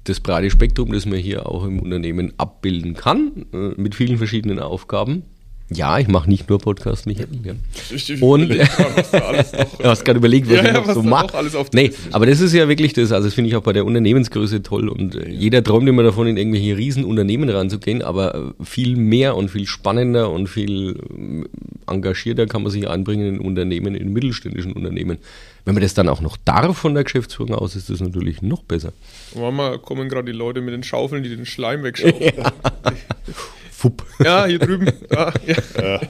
das 0.04 0.20
breite 0.20 0.50
Spektrum, 0.50 0.92
das 0.92 1.06
man 1.06 1.18
hier 1.18 1.48
auch 1.48 1.64
im 1.64 1.80
Unternehmen 1.80 2.32
abbilden 2.36 2.94
kann, 2.94 3.46
äh, 3.52 3.80
mit 3.80 3.94
vielen 3.94 4.18
verschiedenen 4.18 4.58
Aufgaben, 4.60 5.22
Ja, 5.70 5.98
ich 5.98 6.08
mache 6.08 6.28
nicht 6.28 6.48
nur 6.50 6.58
Podcast, 6.58 7.06
Michael. 7.06 7.26
Ja. 7.42 7.54
Ich, 7.90 8.22
Und- 8.22 8.44
überleg 8.44 8.78
mal, 8.78 8.96
was 8.96 9.10
da 9.10 9.18
alles 9.20 9.52
noch, 9.52 9.64
Du 9.78 9.84
hast 9.84 10.04
gerade 10.04 10.18
überlegt, 10.18 10.46
was 10.46 10.56
Ja, 10.56 10.60
ich 10.60 10.66
ja, 10.68 10.72
noch 10.74 10.86
was 10.86 10.94
so 10.94 11.02
mache. 11.02 11.66
Nee, 11.72 11.90
aber 12.12 12.26
das 12.26 12.40
ist 12.40 12.52
ja 12.52 12.68
wirklich 12.68 12.92
das, 12.92 13.12
also 13.12 13.26
das 13.28 13.34
finde 13.34 13.48
ich 13.48 13.56
auch 13.56 13.62
bei 13.62 13.72
der 13.72 13.86
Unternehmensgröße 13.86 14.62
toll 14.62 14.88
und 14.90 15.14
äh, 15.16 15.30
jeder 15.30 15.64
träumt 15.64 15.88
immer 15.88 16.02
davon, 16.02 16.26
in 16.26 16.36
irgendwelche 16.36 16.76
Riesenunternehmen 16.76 17.48
ranzugehen, 17.48 18.02
aber 18.02 18.34
äh, 18.34 18.64
viel 18.64 18.96
mehr 18.96 19.36
und 19.36 19.48
viel 19.50 19.66
spannender 19.66 20.30
und 20.30 20.48
viel 20.48 20.98
ähm, 21.10 21.48
engagierter 21.86 22.46
kann 22.46 22.62
man 22.62 22.70
sich 22.70 22.86
einbringen 22.88 23.36
in 23.36 23.40
Unternehmen, 23.40 23.94
in 23.94 24.12
mittelständischen 24.12 24.74
Unternehmen. 24.74 25.16
Wenn 25.64 25.72
man 25.74 25.82
das 25.82 25.94
dann 25.94 26.10
auch 26.10 26.20
noch 26.20 26.36
darf 26.44 26.76
von 26.76 26.92
der 26.92 27.04
Geschäftsführung 27.04 27.54
aus, 27.54 27.74
ist 27.74 27.88
das 27.88 28.00
natürlich 28.00 28.42
noch 28.42 28.62
besser. 28.64 28.92
Manchmal 29.34 29.78
kommen 29.78 30.10
gerade 30.10 30.30
die 30.30 30.36
Leute 30.36 30.60
mit 30.60 30.74
den 30.74 30.82
Schaufeln, 30.82 31.22
die 31.22 31.34
den 31.34 31.46
Schleim 31.46 31.82
wegschaufeln. 31.82 32.32
Fupp. 33.84 34.02
ja, 34.24 34.46
hier 34.46 34.58
drüben. 34.58 34.90
Da, 35.10 35.32
ja. 35.46 36.00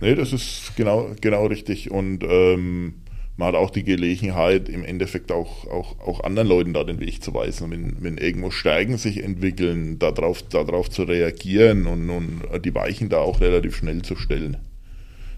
Nee, 0.00 0.14
das 0.14 0.34
ist 0.34 0.76
genau, 0.76 1.10
genau 1.20 1.46
richtig. 1.46 1.90
Und 1.90 2.22
ähm, 2.22 2.94
man 3.38 3.48
hat 3.48 3.54
auch 3.54 3.70
die 3.70 3.84
Gelegenheit, 3.84 4.68
im 4.68 4.84
Endeffekt 4.84 5.32
auch, 5.32 5.66
auch, 5.66 5.98
auch 6.00 6.24
anderen 6.24 6.46
Leuten 6.46 6.74
da 6.74 6.84
den 6.84 7.00
Weg 7.00 7.22
zu 7.22 7.32
weisen. 7.32 7.70
Wenn, 7.70 7.96
wenn 8.00 8.18
irgendwo 8.18 8.50
Stärken 8.50 8.98
sich 8.98 9.22
entwickeln, 9.24 9.98
darauf, 9.98 10.42
darauf 10.42 10.90
zu 10.90 11.04
reagieren 11.04 11.86
und, 11.86 12.10
und 12.10 12.64
die 12.64 12.74
Weichen 12.74 13.08
da 13.08 13.18
auch 13.18 13.40
relativ 13.40 13.76
schnell 13.76 14.02
zu 14.02 14.14
stellen. 14.14 14.58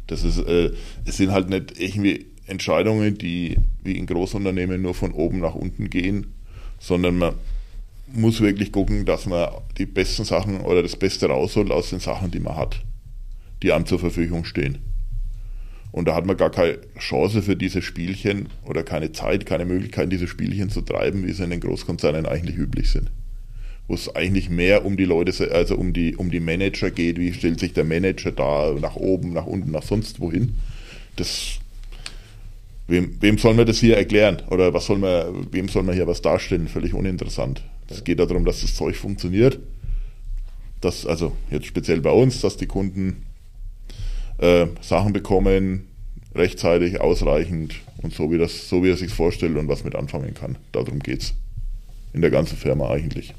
Das 0.08 0.25
ist, 0.25 0.38
äh, 0.38 0.72
es 1.04 1.16
sind 1.16 1.30
halt 1.30 1.49
nicht 1.49 1.78
irgendwie 1.78 2.26
Entscheidungen, 2.46 3.16
die 3.16 3.56
wie 3.84 3.96
in 3.96 4.06
Großunternehmen 4.06 4.82
nur 4.82 4.94
von 4.94 5.12
oben 5.12 5.38
nach 5.38 5.54
unten 5.54 5.88
gehen, 5.88 6.34
sondern 6.80 7.18
man 7.18 7.34
muss 8.12 8.40
wirklich 8.40 8.73
gucken, 8.73 9.05
dass 9.05 9.26
man 9.26 9.50
die 9.79 9.87
besten 9.87 10.25
Sachen 10.25 10.61
oder 10.61 10.83
das 10.83 10.97
Beste 10.97 11.26
rausholt 11.26 11.71
aus 11.71 11.90
den 11.90 12.00
Sachen, 12.00 12.31
die 12.31 12.40
man 12.40 12.57
hat, 12.57 12.83
die 13.62 13.73
einem 13.73 13.87
zur 13.87 13.99
Verfügung 13.99 14.45
stehen. 14.45 14.79
Und 15.93 16.07
da 16.07 16.14
hat 16.14 16.26
man 16.26 16.37
gar 16.37 16.50
keine 16.50 16.79
Chance 16.99 17.43
für 17.43 17.57
diese 17.57 17.83
Spielchen 17.83 18.49
oder 18.64 18.83
keine 18.83 19.12
Zeit, 19.12 19.45
keine 19.45 19.64
Möglichkeit, 19.64 20.12
diese 20.12 20.29
Spielchen 20.29 20.71
zu 20.71 20.83
treiben, 20.83 21.26
wie 21.26 21.33
sie 21.33 21.45
in 21.45 21.50
den 21.50 21.61
Großkonzernen 21.61 22.26
eigentlich 22.26 22.57
üblich 22.57 22.90
sind. 22.90 23.11
Wo 23.88 23.95
es 23.95 24.14
eigentlich 24.14 24.50
mehr 24.50 24.85
um 24.85 24.97
die 24.97 25.05
Leute, 25.05 25.50
also 25.52 25.76
um 25.76 25.93
die, 25.93 26.14
um 26.14 26.31
die 26.31 26.38
Manager 26.38 26.93
geht, 26.93 27.19
wie 27.19 27.33
stellt 27.33 27.59
sich 27.59 27.73
der 27.73 27.85
Manager 27.85 28.31
da 28.31 28.73
nach 28.81 28.95
oben, 28.95 29.33
nach 29.33 29.47
unten, 29.47 29.73
nach 29.73 29.83
sonst 29.83 30.21
wohin. 30.21 30.55
Das, 31.17 31.59
wem, 32.87 33.17
wem 33.21 33.38
soll 33.38 33.55
man 33.55 33.67
das 33.67 33.81
hier 33.81 33.97
erklären? 33.97 34.43
Oder 34.49 34.73
was 34.73 34.87
soll 34.87 34.99
man, 34.99 35.49
wem 35.50 35.69
soll 35.69 35.83
man 35.83 35.97
hier 35.97 36.07
was 36.07 36.23
darstellen? 36.23 36.69
Völlig 36.69 36.95
uninteressant. 36.95 37.64
Es 37.90 38.04
geht 38.04 38.20
darum, 38.20 38.44
dass 38.44 38.62
das 38.62 38.75
Zeug 38.75 38.97
funktioniert. 38.97 39.59
Dass, 40.80 41.04
also 41.04 41.37
jetzt 41.50 41.66
speziell 41.66 42.00
bei 42.00 42.11
uns, 42.11 42.40
dass 42.40 42.56
die 42.56 42.66
Kunden 42.66 43.26
äh, 44.38 44.66
Sachen 44.80 45.12
bekommen, 45.12 45.88
rechtzeitig, 46.35 47.00
ausreichend 47.00 47.75
und 47.99 48.14
so 48.14 48.30
wie, 48.30 48.38
das, 48.38 48.68
so 48.68 48.82
wie 48.82 48.90
er 48.90 48.97
sich 48.97 49.12
vorstellt 49.12 49.56
und 49.56 49.68
was 49.68 49.85
mit 49.85 49.94
anfangen 49.94 50.32
kann. 50.32 50.56
Darum 50.73 51.00
geht's 51.00 51.35
In 52.12 52.23
der 52.23 52.30
ganzen 52.30 52.56
Firma 52.56 52.88
eigentlich. 52.90 53.35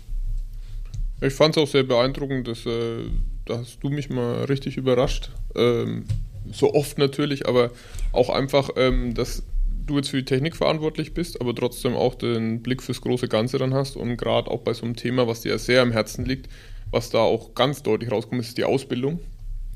Ich 1.22 1.34
fand 1.34 1.56
es 1.56 1.64
auch 1.64 1.68
sehr 1.68 1.84
beeindruckend, 1.84 2.48
dass, 2.48 2.66
äh, 2.66 3.06
da 3.46 3.64
du 3.80 3.90
mich 3.90 4.10
mal 4.10 4.44
richtig 4.46 4.78
überrascht. 4.78 5.32
Ähm, 5.56 6.06
so 6.52 6.74
oft 6.74 6.98
natürlich, 6.98 7.48
aber 7.48 7.72
auch 8.12 8.30
einfach, 8.30 8.72
ähm, 8.76 9.14
dass 9.14 9.44
du 9.86 9.98
jetzt 9.98 10.10
für 10.10 10.18
die 10.18 10.26
Technik 10.26 10.56
verantwortlich 10.56 11.14
bist, 11.14 11.42
aber 11.42 11.56
trotzdem 11.56 11.96
auch 11.96 12.16
den 12.16 12.62
Blick 12.62 12.82
fürs 12.82 13.02
große 13.02 13.28
Ganze 13.28 13.58
dann 13.58 13.74
hast 13.74 13.96
und 13.98 14.18
gerade 14.18 14.50
auch 14.50 14.62
bei 14.62 14.74
so 14.74 14.86
einem 14.86 14.96
Thema, 14.96 15.28
was 15.28 15.42
dir 15.42 15.50
ja 15.50 15.58
sehr 15.58 15.82
am 15.82 15.92
Herzen 15.92 16.26
liegt, 16.26 16.50
was 16.92 17.10
da 17.10 17.20
auch 17.20 17.56
ganz 17.56 17.84
deutlich 17.84 18.12
rauskommt, 18.12 18.42
ist 18.42 18.58
die 18.58 18.64
Ausbildung. 18.64 19.20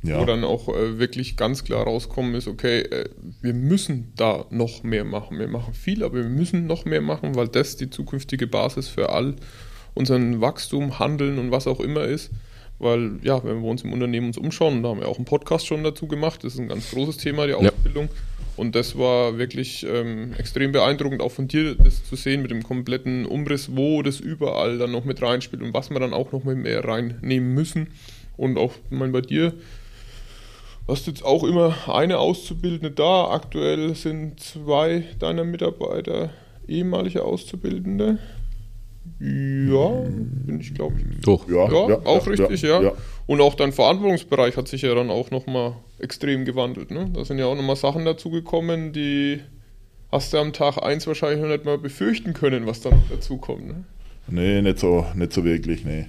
Ja. 0.03 0.21
Wo 0.21 0.25
dann 0.25 0.43
auch 0.43 0.69
äh, 0.69 0.99
wirklich 0.99 1.35
ganz 1.35 1.63
klar 1.63 1.83
rauskommen 1.83 2.35
ist, 2.35 2.47
okay, 2.47 2.81
äh, 2.81 3.09
wir 3.41 3.55
müssen 3.55 4.13
da 4.15 4.45
noch 4.51 4.83
mehr 4.83 5.03
machen. 5.03 5.39
Wir 5.39 5.47
machen 5.47 5.73
viel, 5.73 6.03
aber 6.03 6.17
wir 6.17 6.29
müssen 6.29 6.67
noch 6.67 6.85
mehr 6.85 7.01
machen, 7.01 7.33
weil 7.33 7.47
das 7.47 7.75
die 7.75 7.89
zukünftige 7.89 8.45
Basis 8.45 8.87
für 8.87 9.09
all 9.09 9.35
unseren 9.95 10.41
Wachstum, 10.41 10.99
Handeln 10.99 11.39
und 11.39 11.49
was 11.49 11.65
auch 11.65 11.79
immer 11.79 12.03
ist. 12.03 12.29
Weil, 12.77 13.19
ja, 13.23 13.43
wenn 13.43 13.63
wir 13.63 13.69
uns 13.69 13.83
im 13.83 13.93
Unternehmen 13.93 14.27
uns 14.27 14.37
umschauen, 14.37 14.83
da 14.83 14.89
haben 14.89 14.99
wir 14.99 15.07
auch 15.07 15.15
einen 15.15 15.25
Podcast 15.25 15.65
schon 15.65 15.83
dazu 15.83 16.07
gemacht, 16.07 16.43
das 16.43 16.53
ist 16.53 16.59
ein 16.59 16.67
ganz 16.67 16.91
großes 16.91 17.17
Thema, 17.17 17.47
die 17.47 17.53
Ja. 17.53 18.07
Und 18.57 18.75
das 18.75 18.97
war 18.97 19.37
wirklich 19.37 19.85
ähm, 19.85 20.33
extrem 20.37 20.71
beeindruckend, 20.71 21.21
auch 21.21 21.31
von 21.31 21.47
dir 21.47 21.75
das 21.75 22.05
zu 22.05 22.15
sehen 22.15 22.41
mit 22.41 22.51
dem 22.51 22.63
kompletten 22.63 23.25
Umriss, 23.25 23.75
wo 23.75 24.01
das 24.01 24.19
überall 24.19 24.77
dann 24.77 24.91
noch 24.91 25.03
mit 25.03 25.21
reinspielt 25.21 25.61
und 25.61 25.73
was 25.73 25.89
wir 25.89 25.99
dann 25.99 26.13
auch 26.13 26.31
noch 26.31 26.43
mit 26.45 26.57
mehr 26.57 26.85
reinnehmen 26.85 27.53
müssen. 27.53 27.87
Und 28.37 28.57
auch, 28.57 28.73
ich 28.89 28.97
bei 29.11 29.21
dir 29.21 29.53
hast 30.87 31.07
jetzt 31.07 31.23
auch 31.23 31.43
immer 31.43 31.75
eine 31.87 32.19
Auszubildende 32.19 32.91
da. 32.91 33.29
Aktuell 33.31 33.95
sind 33.95 34.39
zwei 34.39 35.03
deiner 35.19 35.43
Mitarbeiter 35.43 36.29
ehemalige 36.67 37.23
Auszubildende. 37.23 38.19
Ja, 39.19 40.03
bin 40.45 40.59
ich 40.59 40.73
glaube 40.73 40.95
ich. 40.97 41.21
Doch. 41.21 41.47
Ja, 41.49 41.63
auch 42.05 42.27
richtig, 42.27 42.61
ja, 42.61 42.81
ja. 42.81 42.91
Und 43.27 43.41
auch 43.41 43.55
dein 43.55 43.71
Verantwortungsbereich 43.71 44.57
hat 44.57 44.67
sich 44.67 44.81
ja 44.81 44.93
dann 44.93 45.09
auch 45.09 45.31
nochmal 45.31 45.75
extrem 45.99 46.45
gewandelt. 46.45 46.91
Ne? 46.91 47.09
Da 47.13 47.25
sind 47.25 47.39
ja 47.39 47.45
auch 47.45 47.55
nochmal 47.55 47.75
Sachen 47.75 48.05
dazugekommen, 48.05 48.93
die 48.93 49.39
hast 50.11 50.33
du 50.33 50.37
am 50.37 50.53
Tag 50.53 50.77
1 50.77 51.07
wahrscheinlich 51.07 51.41
noch 51.41 51.49
nicht 51.49 51.65
mal 51.65 51.77
befürchten 51.77 52.33
können, 52.33 52.67
was 52.67 52.81
dann 52.81 52.93
noch 52.93 53.09
dazukommt. 53.09 53.67
Ne? 53.67 53.83
Nee, 54.27 54.61
nicht 54.61 54.79
so, 54.79 55.05
nicht 55.15 55.33
so 55.33 55.43
wirklich, 55.43 55.85
nee. 55.85 56.05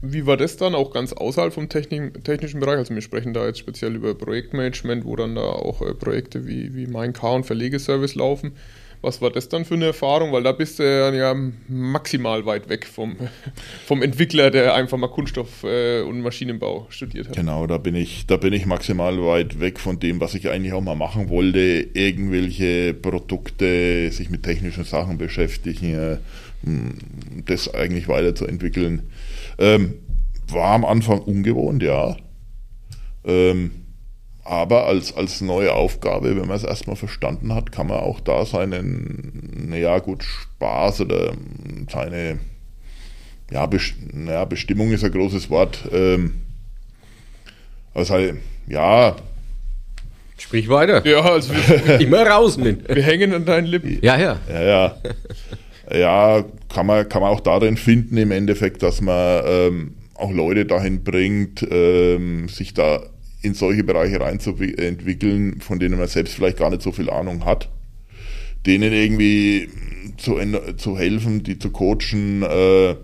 Wie 0.00 0.24
war 0.26 0.36
das 0.36 0.56
dann 0.56 0.74
auch 0.74 0.92
ganz 0.92 1.12
außerhalb 1.12 1.52
vom 1.52 1.68
Technik, 1.68 2.24
technischen 2.24 2.60
Bereich? 2.60 2.76
Also 2.76 2.94
wir 2.94 3.02
sprechen 3.02 3.34
da 3.34 3.46
jetzt 3.46 3.58
speziell 3.58 3.94
über 3.96 4.14
Projektmanagement, 4.14 5.04
wo 5.04 5.16
dann 5.16 5.34
da 5.34 5.42
auch 5.42 5.82
äh, 5.82 5.94
Projekte 5.94 6.46
wie, 6.46 6.74
wie 6.74 6.86
mein 6.86 7.12
Car 7.12 7.34
und 7.34 7.44
Verlegeservice 7.44 8.14
laufen. 8.14 8.52
Was 9.00 9.22
war 9.22 9.30
das 9.30 9.48
dann 9.48 9.64
für 9.64 9.74
eine 9.74 9.86
Erfahrung? 9.86 10.32
Weil 10.32 10.42
da 10.42 10.52
bist 10.52 10.78
du 10.78 10.82
ja, 10.82 11.34
maximal 11.68 12.44
weit 12.46 12.68
weg 12.68 12.86
vom, 12.86 13.16
vom 13.86 14.02
Entwickler, 14.02 14.50
der 14.50 14.74
einfach 14.74 14.98
mal 14.98 15.08
Kunststoff 15.08 15.62
äh, 15.64 16.02
und 16.02 16.20
Maschinenbau 16.20 16.86
studiert 16.90 17.28
hat. 17.28 17.36
Genau, 17.36 17.66
da 17.66 17.78
bin 17.78 17.94
ich, 17.94 18.26
da 18.26 18.36
bin 18.36 18.52
ich 18.52 18.66
maximal 18.66 19.24
weit 19.24 19.60
weg 19.60 19.78
von 19.78 20.00
dem, 20.00 20.20
was 20.20 20.34
ich 20.34 20.48
eigentlich 20.48 20.72
auch 20.72 20.82
mal 20.82 20.96
machen 20.96 21.28
wollte. 21.28 21.88
Irgendwelche 21.94 22.94
Produkte, 22.94 24.10
sich 24.10 24.30
mit 24.30 24.42
technischen 24.42 24.84
Sachen 24.84 25.18
beschäftigen, 25.18 26.18
mh, 26.62 26.92
das 27.46 27.72
eigentlich 27.72 28.08
weiterzuentwickeln. 28.08 29.02
Ähm, 29.58 29.94
war 30.48 30.72
am 30.74 30.84
Anfang 30.84 31.20
ungewohnt, 31.20 31.82
ja. 31.82 32.16
Ähm, 33.24 33.70
aber 34.48 34.86
als, 34.86 35.14
als 35.14 35.42
neue 35.42 35.74
Aufgabe, 35.74 36.34
wenn 36.34 36.48
man 36.48 36.56
es 36.56 36.64
erstmal 36.64 36.96
verstanden 36.96 37.54
hat, 37.54 37.70
kann 37.70 37.86
man 37.86 37.98
auch 37.98 38.20
da 38.20 38.46
seinen, 38.46 39.68
naja, 39.68 39.98
gut, 39.98 40.24
Spaß 40.24 41.02
oder 41.02 41.34
seine, 41.90 42.38
ja, 43.50 43.66
Best 43.66 43.94
naja, 44.12 44.46
Bestimmung 44.46 44.90
ist 44.90 45.04
ein 45.04 45.12
großes 45.12 45.50
Wort. 45.50 45.80
Ähm, 45.92 46.40
also, 47.92 48.16
ja, 48.66 49.16
Sprich 50.38 50.68
weiter. 50.68 51.04
Ja, 51.04 51.20
also 51.20 51.52
wir, 51.52 52.00
Immer 52.00 52.22
raus 52.22 52.56
mit. 52.56 52.88
wir 52.88 53.02
hängen 53.02 53.34
an 53.34 53.44
deinen 53.44 53.66
Lippen. 53.66 53.98
Ja, 54.02 54.16
ja. 54.16 54.38
ja, 54.48 54.62
ja. 54.62 54.96
Ja, 55.92 56.44
kann 56.72 56.86
man, 56.86 57.08
kann 57.08 57.22
man 57.22 57.32
auch 57.32 57.40
darin 57.40 57.76
finden, 57.76 58.16
im 58.16 58.30
Endeffekt, 58.30 58.82
dass 58.82 59.00
man 59.00 59.42
ähm, 59.46 59.94
auch 60.14 60.30
Leute 60.30 60.64
dahin 60.64 61.02
bringt, 61.02 61.66
ähm, 61.70 62.48
sich 62.48 62.72
da 62.72 63.02
in 63.42 63.54
solche 63.54 63.84
Bereiche 63.84 64.20
reinzuentwickeln, 64.20 65.60
von 65.60 65.78
denen 65.78 65.98
man 65.98 66.08
selbst 66.08 66.34
vielleicht 66.34 66.58
gar 66.58 66.70
nicht 66.70 66.82
so 66.82 66.92
viel 66.92 67.10
Ahnung 67.10 67.44
hat. 67.44 67.68
Denen 68.66 68.92
irgendwie 68.92 69.68
zu, 70.16 70.38
zu 70.76 70.98
helfen, 70.98 71.44
die 71.44 71.58
zu 71.58 71.70
coachen, 71.70 72.42
äh, 72.42 72.96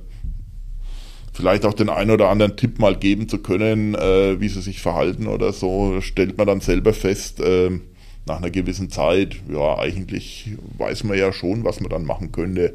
vielleicht 1.33 1.65
auch 1.65 1.75
den 1.75 1.89
einen 1.89 2.11
oder 2.11 2.29
anderen 2.29 2.57
Tipp 2.57 2.79
mal 2.79 2.97
geben 2.97 3.29
zu 3.29 3.39
können, 3.39 3.95
äh, 3.95 4.41
wie 4.41 4.49
sie 4.49 4.63
sich 4.63 4.81
verhalten 4.81 5.27
oder 5.27 5.53
so, 5.53 6.01
stellt 6.01 6.39
man 6.39 6.47
dann 6.47 6.61
selber 6.61 6.93
fest, 6.93 7.41
ähm, 7.45 7.83
nach 8.27 8.39
einer 8.39 8.51
gewissen 8.51 8.91
Zeit, 8.91 9.37
ja, 9.53 9.79
eigentlich 9.79 10.53
weiß 10.79 11.05
man 11.05 11.19
ja 11.19 11.33
schon, 11.33 11.65
was 11.65 11.81
man 11.81 11.91
dann 11.91 12.05
machen 12.05 12.33
könnte. 12.33 12.75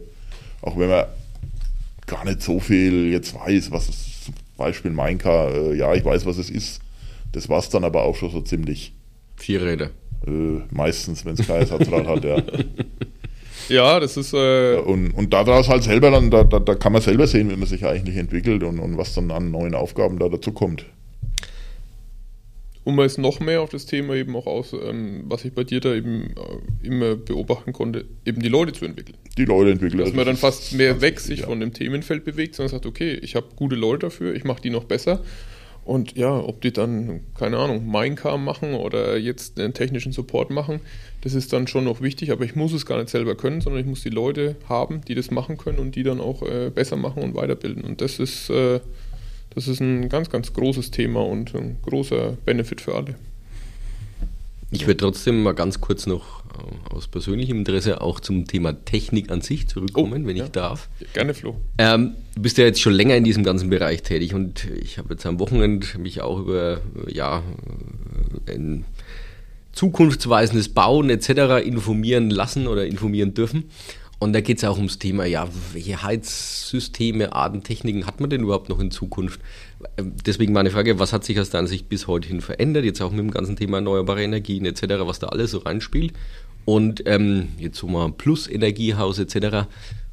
Auch 0.62 0.78
wenn 0.78 0.90
man 0.90 1.06
gar 2.06 2.26
nicht 2.26 2.42
so 2.42 2.60
viel 2.60 3.12
jetzt 3.12 3.34
weiß, 3.34 3.72
was 3.72 3.90
es 3.90 4.26
zum 4.26 4.34
Beispiel 4.58 4.92
Minecraft, 4.92 5.54
äh, 5.54 5.76
ja, 5.76 5.94
ich 5.96 6.06
weiß, 6.06 6.26
was 6.26 6.38
es 6.38 6.50
ist. 6.50 6.82
Das 7.32 7.50
war 7.50 7.60
es 7.60 7.70
dann 7.70 7.84
aber 7.84 8.04
auch 8.04 8.16
schon 8.16 8.32
so 8.32 8.42
ziemlich. 8.42 8.94
Vierräder. 9.36 9.92
Äh, 10.28 10.62
meistens, 10.72 11.26
wenn 11.26 11.34
es 11.34 11.48
kein 11.48 11.62
Ersatzrad 11.62 12.08
hat, 12.08 12.24
ja. 12.26 12.42
Ja, 13.70 14.00
das 14.00 14.18
ist 14.18 14.34
äh, 14.34 14.78
Und, 14.78 15.12
und 15.12 15.32
daraus 15.32 15.70
halt 15.70 15.84
selber 15.84 16.10
dann, 16.10 16.32
da, 16.32 16.44
da, 16.44 16.60
da 16.60 16.76
kann 16.76 16.92
man 16.92 17.02
selber 17.02 17.28
sehen, 17.28 17.52
wie 17.52 17.56
man 17.56 17.68
sich 17.68 17.86
eigentlich 17.86 18.18
entwickelt 18.18 18.64
und, 18.64 18.80
und 18.80 18.98
was 18.98 19.14
dann 19.14 19.30
an 19.30 19.52
neuen 19.52 19.76
Aufgaben 19.76 20.18
da 20.18 20.28
dazu 20.28 20.52
kommt. 20.52 20.86
um 22.84 23.00
es 23.00 23.20
noch 23.20 23.40
mehr 23.40 23.62
auf 23.62 23.70
das 23.70 23.86
Thema 23.86 24.16
eben 24.16 24.36
auch 24.36 24.48
aus, 24.48 24.74
ähm, 24.74 25.24
was 25.26 25.46
ich 25.46 25.54
bei 25.54 25.64
dir 25.64 25.80
da 25.82 25.94
eben 25.94 26.32
äh, 26.32 26.88
immer 26.88 27.16
beobachten 27.16 27.72
konnte, 27.72 28.06
eben 28.26 28.42
die 28.42 28.50
Leute 28.50 28.74
zu 28.74 28.86
entwickeln. 28.86 29.18
Die 29.38 29.46
Leute 29.46 29.72
entwickeln. 29.72 30.00
Dass 30.00 30.14
man 30.14 30.26
dann 30.26 30.38
fast 30.38 30.74
mehr 30.74 31.02
weg 31.02 31.20
sich 31.20 31.42
ja. 31.42 31.46
von 31.46 31.60
dem 31.60 31.72
Themenfeld 31.72 32.26
bewegt, 32.26 32.56
sondern 32.56 32.72
sagt, 32.72 32.88
okay, 32.88 33.14
ich 33.22 33.36
habe 33.36 33.48
gute 33.56 33.76
Leute 33.76 34.08
dafür, 34.08 34.34
ich 34.34 34.46
mache 34.46 34.62
die 34.62 34.72
noch 34.72 34.86
besser. 34.86 35.22
Und 35.90 36.16
ja, 36.16 36.38
ob 36.38 36.62
die 36.62 36.72
dann, 36.72 37.22
keine 37.36 37.58
Ahnung, 37.58 37.90
Minecar 37.90 38.38
machen 38.38 38.76
oder 38.76 39.18
jetzt 39.18 39.58
den 39.58 39.74
technischen 39.74 40.12
Support 40.12 40.52
machen, 40.52 40.82
das 41.22 41.34
ist 41.34 41.52
dann 41.52 41.66
schon 41.66 41.86
noch 41.86 42.00
wichtig, 42.00 42.32
aber 42.32 42.46
ich 42.46 42.56
muss 42.56 42.74
es 42.74 42.86
gar 42.86 43.00
nicht 43.00 43.10
selber 43.10 43.34
können, 43.34 43.60
sondern 43.60 43.82
ich 43.82 43.88
muss 43.88 44.04
die 44.04 44.12
Leute 44.12 44.56
haben, 44.70 45.02
die 45.08 45.16
das 45.16 45.32
machen 45.32 45.58
können 45.58 45.80
und 45.80 45.96
die 45.96 46.04
dann 46.04 46.22
auch 46.22 46.44
äh, 46.44 46.70
besser 46.70 46.96
machen 46.96 47.24
und 47.24 47.34
weiterbilden. 47.34 47.84
Und 47.84 48.02
das 48.02 48.20
ist, 48.20 48.52
äh, 48.52 48.82
das 49.56 49.68
ist 49.68 49.80
ein 49.80 50.10
ganz, 50.10 50.30
ganz 50.30 50.54
großes 50.54 50.92
Thema 50.92 51.26
und 51.26 51.56
ein 51.56 51.78
großer 51.82 52.38
Benefit 52.46 52.82
für 52.82 52.94
alle. 52.94 53.16
Ich 54.70 54.86
werde 54.86 54.98
trotzdem 54.98 55.42
mal 55.42 55.56
ganz 55.56 55.82
kurz 55.82 56.06
noch 56.06 56.39
aus 56.90 57.08
persönlichem 57.08 57.58
Interesse 57.58 58.02
auch 58.02 58.20
zum 58.20 58.46
Thema 58.46 58.74
Technik 58.86 59.32
an 59.32 59.42
sich 59.42 59.68
zurückkommen, 59.68 60.24
oh, 60.24 60.28
wenn 60.28 60.36
ja. 60.36 60.46
ich 60.46 60.52
darf. 60.52 60.90
Gerne, 61.14 61.34
Flo. 61.34 61.56
Ähm, 61.78 62.16
du 62.36 62.42
bist 62.42 62.58
ja 62.58 62.66
jetzt 62.66 62.82
schon 62.82 62.94
länger 62.94 63.16
in 63.16 63.24
diesem 63.24 63.44
ganzen 63.44 63.70
Bereich 63.70 64.04
tätig 64.04 64.34
und 64.34 64.68
ich 64.82 64.98
habe 64.98 65.14
jetzt 65.14 65.26
am 65.26 65.40
Wochenende 65.40 65.88
mich 65.98 66.22
auch 66.22 66.40
über 66.40 66.82
ja, 67.08 67.44
ein 68.48 68.86
zukunftsweisendes 69.72 70.70
Bauen 70.70 71.10
etc. 71.10 71.66
informieren 71.66 72.30
lassen 72.30 72.68
oder 72.68 72.86
informieren 72.86 73.34
dürfen. 73.34 73.66
Und 74.20 74.34
da 74.34 74.42
geht 74.42 74.58
es 74.58 74.66
auch 74.66 74.76
ums 74.76 75.00
Thema, 75.00 75.26
ja, 75.26 75.48
welche 75.72 76.04
Heizsysteme, 76.04 77.32
Arten, 77.32 77.64
Techniken 77.64 78.06
hat 78.06 78.20
man 78.20 78.30
denn 78.30 78.42
überhaupt 78.42 78.68
noch 78.68 78.80
in 78.80 78.92
Zukunft? 78.92 79.40
Ähm, 79.98 80.14
deswegen 80.26 80.52
meine 80.52 80.72
Frage, 80.72 81.00
was 81.00 81.14
hat 81.14 81.24
sich 81.24 81.40
aus 81.40 81.50
deiner 81.50 81.68
Sicht 81.68 81.88
bis 81.88 82.08
heute 82.08 82.28
hin 82.28 82.42
verändert? 82.42 82.84
Jetzt 82.84 83.02
auch 83.02 83.12
mit 83.12 83.20
dem 83.20 83.32
ganzen 83.32 83.56
Thema 83.56 83.78
erneuerbare 83.78 84.22
Energien 84.22 84.66
etc., 84.66 84.84
was 85.06 85.20
da 85.20 85.28
alles 85.28 85.52
so 85.52 85.60
reinspielt. 85.60 86.12
Und 86.66 87.04
ähm, 87.08 87.50
jetzt 87.58 87.78
so 87.78 87.88
mal 87.88 88.12
Plus-Energiehaus 88.12 89.20
etc., 89.20 89.68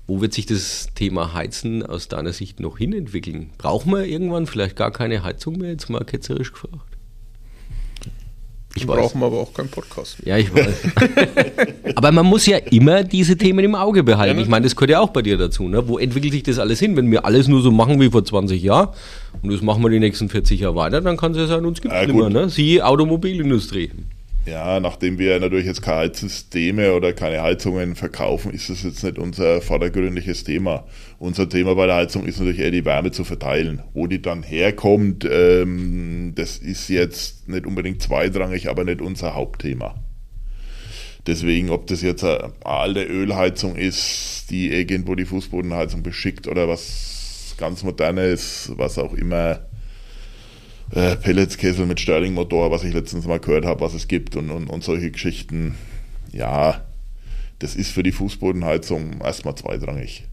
wo 0.07 0.21
wird 0.21 0.35
sich 0.35 0.47
das 0.47 0.89
Thema 0.95 1.35
Heizen 1.35 1.85
aus 1.85 2.09
deiner 2.09 2.33
Sicht 2.33 2.61
noch 2.61 2.79
hinentwickeln? 2.79 3.51
Brauchen 3.59 3.93
wir 3.93 4.05
irgendwann 4.05 4.47
vielleicht 4.47 4.77
gar 4.77 4.93
keine 4.93 5.25
Heizung 5.25 5.59
mehr, 5.59 5.71
jetzt 5.71 5.91
mal 5.91 6.05
ketzerisch 6.05 6.53
gefragt? 6.53 6.97
Ich 8.77 8.87
brauchen 8.87 9.23
aber 9.23 9.39
auch 9.39 9.55
keinen 9.55 9.69
Podcast. 9.69 10.25
Mehr. 10.25 10.39
Ja, 10.39 10.45
ich 10.45 10.55
weiß. 10.55 10.75
aber 11.95 12.13
man 12.13 12.27
muss 12.27 12.45
ja 12.45 12.59
immer 12.59 13.05
diese 13.05 13.37
Themen 13.37 13.65
im 13.65 13.75
Auge 13.75 14.05
behalten. 14.05 14.39
Ich 14.39 14.49
meine, 14.49 14.65
das 14.65 14.77
gehört 14.77 14.91
ja 14.91 15.01
auch 15.01 15.09
bei 15.09 15.23
dir 15.23 15.39
dazu. 15.39 15.67
Ne? 15.67 15.89
Wo 15.89 15.99
entwickelt 15.99 16.35
sich 16.35 16.43
das 16.43 16.59
alles 16.59 16.79
hin? 16.79 16.95
Wenn 16.95 17.11
wir 17.11 17.25
alles 17.25 17.49
nur 17.49 17.63
so 17.63 17.71
machen 17.71 17.99
wie 18.01 18.11
vor 18.11 18.25
20 18.25 18.63
Jahren 18.63 18.91
und 19.43 19.51
das 19.51 19.63
machen 19.63 19.83
wir 19.83 19.89
die 19.89 19.99
nächsten 19.99 20.29
40 20.29 20.61
Jahre 20.61 20.77
weiter, 20.77 21.01
dann 21.01 21.17
kann 21.17 21.33
es 21.33 21.39
ja 21.39 21.47
sein, 21.47 21.65
uns 21.65 21.81
gibt 21.81 21.95
es 21.95 22.03
äh, 22.03 22.07
nicht 22.07 22.17
mehr. 22.17 22.29
Ne? 22.29 22.51
Siehe 22.51 22.85
Automobilindustrie. 22.85 23.93
Ja, 24.47 24.79
nachdem 24.79 25.19
wir 25.19 25.41
natürlich 25.41 25.67
jetzt 25.67 25.83
keine 25.83 25.99
Heizsysteme 25.99 26.95
oder 26.95 27.13
keine 27.13 27.43
Heizungen 27.43 27.97
verkaufen, 27.97 28.53
ist 28.53 28.71
das 28.71 28.85
jetzt 28.85 29.03
nicht 29.03 29.19
unser 29.19 29.61
vordergründiges 29.61 30.45
Thema. 30.45 30.85
Unser 31.19 31.49
Thema 31.49 31.75
bei 31.75 31.87
der 31.87 31.97
Heizung 31.97 32.25
ist 32.27 32.39
natürlich 32.39 32.61
eher 32.61 32.71
die 32.71 32.85
Wärme 32.85 33.11
zu 33.11 33.25
verteilen. 33.25 33.83
Wo 33.93 34.07
die 34.07 34.23
dann 34.23 34.45
herkommt, 34.45 35.27
ähm, 35.29 36.33
das 36.37 36.59
ist 36.59 36.89
jetzt 36.89 37.49
nicht 37.49 37.67
unbedingt 37.67 38.01
zweitrangig, 38.01 38.69
aber 38.69 38.85
nicht 38.85 39.01
unser 39.01 39.35
Hauptthema. 39.35 39.97
Deswegen, 41.27 41.71
ob 41.71 41.89
das 41.89 42.03
jetzt 42.03 42.23
eine 42.23 42.53
alte 42.63 43.03
Ölheizung 43.03 43.75
ist, 43.75 44.47
die 44.51 44.71
irgendwo 44.71 45.17
die 45.17 45.25
Fußbodenheizung 45.25 46.05
beschickt 46.05 46.47
oder 46.47 46.69
was 46.69 47.57
ganz 47.59 47.83
modernes, 47.83 48.71
was 48.77 48.97
auch 48.97 49.13
immer, 49.13 49.59
äh, 50.93 51.17
Pelletskessel 51.17 51.87
mit 51.87 52.01
Stirling-Motor, 52.01 52.71
was 52.71 52.85
ich 52.85 52.95
letztens 52.95 53.27
mal 53.27 53.41
gehört 53.41 53.65
habe, 53.65 53.81
was 53.81 53.95
es 53.95 54.09
gibt 54.09 54.37
und, 54.37 54.51
und, 54.51 54.69
und 54.69 54.85
solche 54.85 55.11
Geschichten. 55.11 55.75
Ja, 56.33 56.85
das 57.59 57.75
ist 57.75 57.91
für 57.91 58.03
die 58.03 58.13
Fußbodenheizung 58.13 59.21
erstmal 59.21 59.55
zweitrangig. 59.55 60.25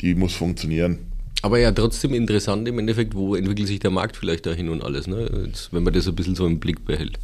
Die 0.00 0.14
muss 0.14 0.34
funktionieren. 0.34 0.98
Aber 1.42 1.58
ja, 1.58 1.72
trotzdem 1.72 2.14
interessant 2.14 2.66
im 2.68 2.78
Endeffekt, 2.78 3.14
wo 3.14 3.34
entwickelt 3.34 3.68
sich 3.68 3.80
der 3.80 3.90
Markt 3.90 4.16
vielleicht 4.16 4.46
dahin 4.46 4.70
und 4.70 4.82
alles, 4.82 5.06
ne? 5.06 5.44
Jetzt, 5.46 5.72
wenn 5.72 5.82
man 5.82 5.92
das 5.92 6.08
ein 6.08 6.14
bisschen 6.14 6.34
so 6.34 6.46
im 6.46 6.58
Blick 6.58 6.84
behält. 6.86 7.18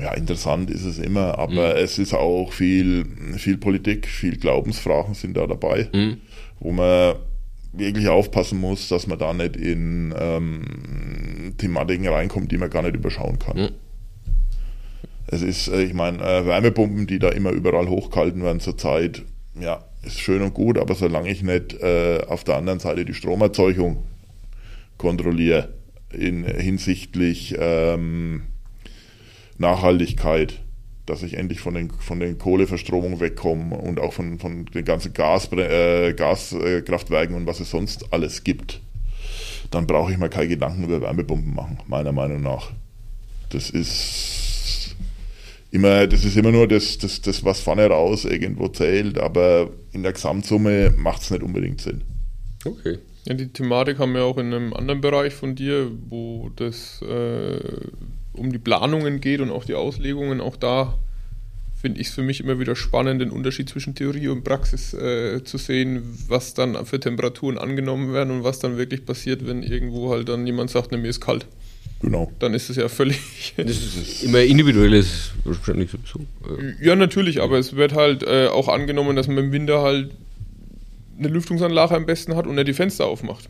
Ja, 0.00 0.14
interessant 0.14 0.70
ist 0.70 0.84
es 0.84 0.98
immer, 0.98 1.38
aber 1.38 1.74
mhm. 1.74 1.82
es 1.82 1.98
ist 1.98 2.14
auch 2.14 2.52
viel, 2.52 3.04
viel 3.36 3.58
Politik, 3.58 4.06
viel 4.06 4.38
Glaubensfragen 4.38 5.14
sind 5.14 5.36
da 5.36 5.46
dabei, 5.46 5.90
mhm. 5.92 6.18
wo 6.60 6.72
man 6.72 7.16
wirklich 7.72 8.08
aufpassen 8.08 8.60
muss, 8.60 8.88
dass 8.88 9.06
man 9.06 9.18
da 9.18 9.32
nicht 9.32 9.56
in 9.56 10.14
ähm, 10.18 11.54
Thematiken 11.58 12.08
reinkommt, 12.08 12.52
die 12.52 12.58
man 12.58 12.70
gar 12.70 12.82
nicht 12.82 12.94
überschauen 12.94 13.38
kann. 13.38 13.56
Mhm. 13.56 13.68
Es 15.26 15.42
ist, 15.42 15.68
äh, 15.68 15.82
ich 15.82 15.94
meine, 15.94 16.18
äh, 16.18 16.46
Wärmepumpen, 16.46 17.06
die 17.06 17.18
da 17.18 17.30
immer 17.30 17.50
überall 17.50 17.88
hochgehalten 17.88 18.42
werden 18.42 18.60
zurzeit, 18.60 19.22
ja, 19.58 19.84
ist 20.02 20.20
schön 20.20 20.42
und 20.42 20.54
gut, 20.54 20.78
aber 20.78 20.94
solange 20.94 21.30
ich 21.30 21.42
nicht 21.42 21.74
äh, 21.80 22.20
auf 22.26 22.44
der 22.44 22.56
anderen 22.56 22.80
Seite 22.80 23.04
die 23.04 23.14
Stromerzeugung 23.14 24.02
kontrolliere 24.98 25.68
in 26.10 26.44
hinsichtlich 26.44 27.54
ähm, 27.58 28.42
Nachhaltigkeit, 29.58 30.61
dass 31.06 31.22
ich 31.22 31.34
endlich 31.34 31.60
von 31.60 31.74
den, 31.74 31.90
von 31.90 32.20
den 32.20 32.38
Kohleverstromungen 32.38 33.20
wegkomme 33.20 33.76
und 33.76 33.98
auch 34.00 34.12
von, 34.12 34.38
von 34.38 34.66
den 34.66 34.84
ganzen 34.84 35.12
Gas, 35.12 35.50
äh, 35.52 36.14
Gaskraftwerken 36.14 37.34
und 37.34 37.46
was 37.46 37.60
es 37.60 37.70
sonst 37.70 38.12
alles 38.12 38.44
gibt, 38.44 38.80
dann 39.70 39.86
brauche 39.86 40.12
ich 40.12 40.18
mir 40.18 40.28
keine 40.28 40.48
Gedanken 40.48 40.84
über 40.84 41.00
Wärmepumpen 41.00 41.54
machen, 41.54 41.78
meiner 41.88 42.12
Meinung 42.12 42.42
nach. 42.42 42.70
Das 43.48 43.70
ist 43.70 44.94
immer, 45.70 46.06
das 46.06 46.24
ist 46.24 46.36
immer 46.36 46.52
nur 46.52 46.68
das, 46.68 46.98
das, 46.98 47.20
das 47.20 47.44
was 47.44 47.60
vorne 47.60 47.86
raus 47.86 48.24
irgendwo 48.24 48.68
zählt, 48.68 49.18
aber 49.18 49.70
in 49.92 50.02
der 50.02 50.12
Gesamtsumme 50.12 50.94
macht 50.96 51.22
es 51.22 51.30
nicht 51.30 51.42
unbedingt 51.42 51.80
Sinn. 51.80 52.02
Okay. 52.64 52.98
Ja, 53.24 53.34
die 53.34 53.48
Thematik 53.48 53.98
haben 53.98 54.14
wir 54.14 54.24
auch 54.24 54.38
in 54.38 54.52
einem 54.52 54.72
anderen 54.74 55.00
Bereich 55.00 55.32
von 55.32 55.54
dir, 55.54 55.90
wo 56.08 56.50
das 56.56 57.00
äh, 57.02 57.60
um 58.32 58.52
die 58.52 58.58
Planungen 58.58 59.20
geht 59.20 59.40
und 59.40 59.50
auch 59.50 59.64
die 59.64 59.74
Auslegungen, 59.74 60.40
auch 60.40 60.56
da 60.56 60.98
finde 61.82 62.00
ich 62.00 62.06
es 62.06 62.14
für 62.14 62.22
mich 62.22 62.40
immer 62.40 62.60
wieder 62.60 62.76
spannend, 62.76 63.20
den 63.20 63.30
Unterschied 63.30 63.68
zwischen 63.68 63.96
Theorie 63.96 64.28
und 64.28 64.44
Praxis 64.44 64.94
äh, 64.94 65.42
zu 65.42 65.58
sehen, 65.58 66.16
was 66.28 66.54
dann 66.54 66.86
für 66.86 67.00
Temperaturen 67.00 67.58
angenommen 67.58 68.12
werden 68.12 68.30
und 68.30 68.44
was 68.44 68.60
dann 68.60 68.78
wirklich 68.78 69.04
passiert, 69.04 69.44
wenn 69.46 69.64
irgendwo 69.64 70.10
halt 70.10 70.28
dann 70.28 70.46
jemand 70.46 70.70
sagt, 70.70 70.92
ne, 70.92 70.98
mir 70.98 71.08
ist 71.08 71.20
kalt. 71.20 71.46
Genau. 72.00 72.30
Dann 72.38 72.54
ist 72.54 72.70
es 72.70 72.76
ja 72.76 72.88
völlig. 72.88 73.18
Das 73.56 73.68
ist 73.68 74.22
immer 74.22 74.40
individuelles 74.42 75.32
wahrscheinlich 75.44 75.90
so. 75.90 76.20
Ja, 76.80 76.94
natürlich, 76.94 77.42
aber 77.42 77.58
es 77.58 77.74
wird 77.74 77.94
halt 77.94 78.22
äh, 78.22 78.46
auch 78.46 78.68
angenommen, 78.68 79.16
dass 79.16 79.26
man 79.26 79.38
im 79.38 79.52
Winter 79.52 79.82
halt 79.82 80.12
eine 81.18 81.28
Lüftungsanlage 81.28 81.94
am 81.94 82.06
besten 82.06 82.36
hat 82.36 82.46
und 82.46 82.56
er 82.56 82.64
die 82.64 82.72
Fenster 82.72 83.06
aufmacht. 83.06 83.48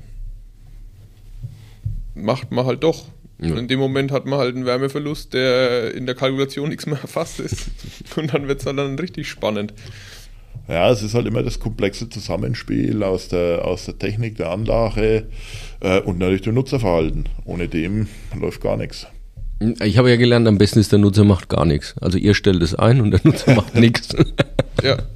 Macht 2.15 2.51
man 2.51 2.67
halt 2.67 2.83
doch. 2.83 3.07
Ja. 3.43 3.57
In 3.57 3.67
dem 3.67 3.81
Moment 3.81 4.13
hat 4.13 4.25
man 4.25 4.39
halt 4.39 4.55
einen 4.55 4.67
Wärmeverlust, 4.67 5.35
der 5.35 5.95
in 5.95 6.07
der 6.07 6.15
Kalkulation 6.15 6.69
nichts 6.69 6.87
mehr 6.87 7.01
erfasst 7.01 7.41
ist. 7.41 7.71
Und 8.17 8.33
dann 8.33 8.47
wird 8.47 8.61
es 8.61 8.67
halt 8.67 8.79
dann 8.79 8.99
richtig 8.99 9.29
spannend. 9.29 9.75
Ja, 10.69 10.91
es 10.91 11.03
ist 11.03 11.15
halt 11.15 11.27
immer 11.27 11.43
das 11.43 11.59
komplexe 11.59 12.09
Zusammenspiel 12.09 13.03
aus 13.03 13.29
der, 13.29 13.65
aus 13.65 13.85
der 13.87 13.99
Technik 13.99 14.37
der 14.37 14.51
Anlage 14.51 15.27
äh, 15.81 16.01
und 16.01 16.19
natürlich 16.19 16.43
dem 16.43 16.55
Nutzerverhalten. 16.55 17.29
Ohne 17.45 17.67
dem 17.67 18.07
läuft 18.41 18.61
gar 18.61 18.77
nichts. 18.77 19.09
Ich 19.81 19.99
habe 19.99 20.11
ja 20.11 20.17
gelernt, 20.17 20.47
am 20.47 20.59
besten 20.59 20.79
ist 20.79 20.93
der 20.93 21.01
Nutzer 21.01 21.25
macht 21.25 21.49
gar 21.49 21.65
nichts. 21.65 21.95
Also 22.01 22.17
ihr 22.17 22.35
stellt 22.35 22.63
es 22.63 22.77
ein 22.77 23.01
und 23.01 23.11
der 23.11 23.21
Nutzer 23.25 23.55
macht 23.55 23.75
nichts. 23.79 24.15
Ja. 24.83 24.99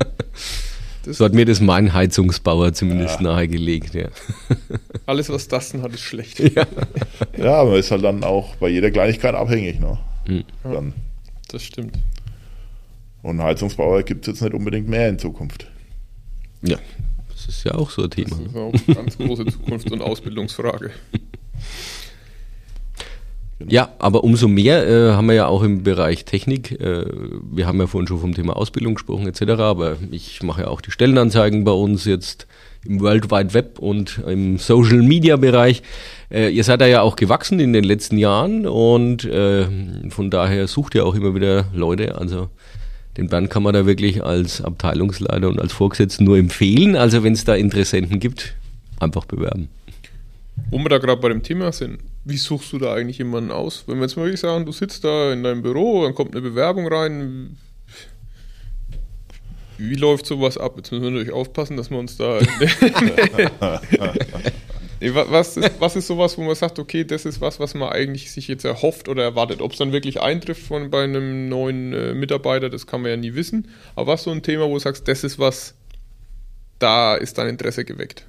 Das 1.06 1.18
so 1.18 1.24
hat 1.24 1.34
mir 1.34 1.44
das 1.44 1.60
mein 1.60 1.92
Heizungsbauer 1.92 2.72
zumindest 2.72 3.20
ja. 3.20 3.22
nahegelegt, 3.22 3.94
ja. 3.94 4.08
Alles, 5.06 5.28
was 5.30 5.46
Dasten 5.46 5.82
hat, 5.82 5.94
ist 5.94 6.00
schlecht. 6.00 6.40
Ja. 6.40 6.66
ja, 7.38 7.64
man 7.64 7.74
ist 7.74 7.92
halt 7.92 8.02
dann 8.02 8.24
auch 8.24 8.56
bei 8.56 8.68
jeder 8.68 8.90
Kleinigkeit 8.90 9.34
abhängig. 9.34 9.78
Ne? 9.78 9.98
Mhm. 10.26 10.44
Dann. 10.64 10.94
Das 11.48 11.62
stimmt. 11.62 11.96
Und 13.22 13.40
Heizungsbauer 13.40 14.02
gibt 14.02 14.26
es 14.26 14.34
jetzt 14.34 14.42
nicht 14.42 14.52
unbedingt 14.52 14.88
mehr 14.88 15.08
in 15.08 15.18
Zukunft. 15.18 15.68
Ja, 16.62 16.78
das 17.28 17.46
ist 17.48 17.64
ja 17.64 17.74
auch 17.74 17.90
so 17.90 18.02
ein 18.02 18.10
Thema. 18.10 18.30
Das 18.30 18.40
ist 18.40 18.56
auch 18.56 18.72
eine 18.72 18.96
ganz 18.96 19.16
große 19.16 19.44
Zukunfts- 19.44 19.92
und 19.92 20.02
Ausbildungsfrage. 20.02 20.90
Genau. 23.58 23.72
Ja, 23.72 23.88
aber 23.98 24.22
umso 24.22 24.48
mehr 24.48 24.86
äh, 24.86 25.12
haben 25.12 25.28
wir 25.28 25.34
ja 25.34 25.46
auch 25.46 25.62
im 25.62 25.82
Bereich 25.82 26.26
Technik. 26.26 26.78
Äh, 26.78 27.06
wir 27.50 27.66
haben 27.66 27.80
ja 27.80 27.86
vorhin 27.86 28.06
schon 28.06 28.20
vom 28.20 28.34
Thema 28.34 28.54
Ausbildung 28.54 28.94
gesprochen 28.94 29.26
etc. 29.26 29.60
Aber 29.60 29.96
ich 30.10 30.42
mache 30.42 30.62
ja 30.62 30.68
auch 30.68 30.82
die 30.82 30.90
Stellenanzeigen 30.90 31.64
bei 31.64 31.72
uns 31.72 32.04
jetzt 32.04 32.46
im 32.84 33.00
World 33.00 33.30
Wide 33.30 33.54
Web 33.54 33.78
und 33.78 34.20
im 34.26 34.58
Social 34.58 35.02
Media 35.02 35.36
Bereich. 35.36 35.82
Äh, 36.30 36.50
ihr 36.50 36.64
seid 36.64 36.82
da 36.82 36.86
ja 36.86 37.00
auch 37.00 37.16
gewachsen 37.16 37.58
in 37.58 37.72
den 37.72 37.84
letzten 37.84 38.18
Jahren 38.18 38.66
und 38.66 39.24
äh, 39.24 39.66
von 40.10 40.30
daher 40.30 40.66
sucht 40.66 40.94
ihr 40.94 41.06
auch 41.06 41.14
immer 41.14 41.34
wieder 41.34 41.66
Leute. 41.72 42.18
Also 42.18 42.50
den 43.16 43.28
Bernd 43.28 43.48
kann 43.48 43.62
man 43.62 43.72
da 43.72 43.86
wirklich 43.86 44.22
als 44.22 44.60
Abteilungsleiter 44.60 45.48
und 45.48 45.60
als 45.60 45.72
Vorgesetzten 45.72 46.24
nur 46.24 46.36
empfehlen. 46.36 46.94
Also 46.94 47.22
wenn 47.22 47.32
es 47.32 47.44
da 47.44 47.54
Interessenten 47.54 48.20
gibt, 48.20 48.54
einfach 49.00 49.24
bewerben. 49.24 49.68
Wo 50.70 50.78
wir 50.78 50.88
da 50.90 50.98
gerade 50.98 51.20
bei 51.20 51.28
dem 51.30 51.42
Thema 51.42 51.72
sind, 51.72 51.98
wie 52.26 52.36
suchst 52.36 52.72
du 52.72 52.78
da 52.78 52.92
eigentlich 52.92 53.18
jemanden 53.18 53.52
aus? 53.52 53.84
Wenn 53.86 53.98
wir 53.98 54.02
jetzt 54.02 54.16
mal 54.16 54.24
wirklich 54.24 54.40
sagen, 54.40 54.66
du 54.66 54.72
sitzt 54.72 55.04
da 55.04 55.32
in 55.32 55.44
deinem 55.44 55.62
Büro, 55.62 56.02
dann 56.02 56.14
kommt 56.14 56.32
eine 56.32 56.42
Bewerbung 56.42 56.88
rein. 56.88 57.56
Wie 59.78 59.94
läuft 59.94 60.26
sowas 60.26 60.58
ab? 60.58 60.72
Jetzt 60.76 60.90
müssen 60.90 61.04
wir 61.04 61.10
natürlich 61.12 61.32
aufpassen, 61.32 61.76
dass 61.76 61.88
wir 61.88 61.98
uns 61.98 62.16
da. 62.16 62.40
Was, 65.30 65.58
ist, 65.58 65.78
was 65.78 65.94
ist 65.94 66.06
sowas, 66.06 66.38
wo 66.38 66.42
man 66.42 66.54
sagt, 66.54 66.78
okay, 66.78 67.04
das 67.04 67.26
ist 67.26 67.42
was, 67.42 67.60
was 67.60 67.74
man 67.74 67.90
eigentlich 67.90 68.32
sich 68.32 68.48
jetzt 68.48 68.64
erhofft 68.64 69.10
oder 69.10 69.24
erwartet? 69.24 69.60
Ob 69.60 69.72
es 69.72 69.78
dann 69.78 69.92
wirklich 69.92 70.22
eintrifft 70.22 70.62
von, 70.62 70.90
bei 70.90 71.04
einem 71.04 71.50
neuen 71.50 71.92
äh, 71.92 72.14
Mitarbeiter, 72.14 72.70
das 72.70 72.86
kann 72.86 73.02
man 73.02 73.10
ja 73.10 73.16
nie 73.18 73.34
wissen. 73.34 73.68
Aber 73.94 74.12
was 74.12 74.22
so 74.22 74.30
ein 74.30 74.42
Thema, 74.42 74.66
wo 74.66 74.72
du 74.72 74.78
sagst, 74.78 75.06
das 75.06 75.22
ist 75.22 75.38
was, 75.38 75.74
da 76.78 77.14
ist 77.14 77.36
dein 77.36 77.48
Interesse 77.48 77.84
geweckt? 77.84 78.24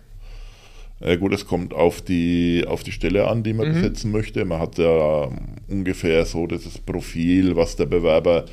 Äh, 0.99 1.17
gut, 1.17 1.33
es 1.33 1.45
kommt 1.45 1.73
auf 1.73 2.01
die, 2.01 2.65
auf 2.67 2.83
die 2.83 2.91
Stelle 2.91 3.27
an, 3.27 3.43
die 3.43 3.53
man 3.53 3.71
besetzen 3.71 4.11
möchte. 4.11 4.45
Man 4.45 4.59
hat 4.59 4.77
ja 4.77 5.25
ähm, 5.25 5.37
ungefähr 5.67 6.25
so 6.25 6.47
dieses 6.47 6.79
Profil, 6.79 7.55
was 7.55 7.75
der 7.75 7.85
Bewerber 7.85 8.45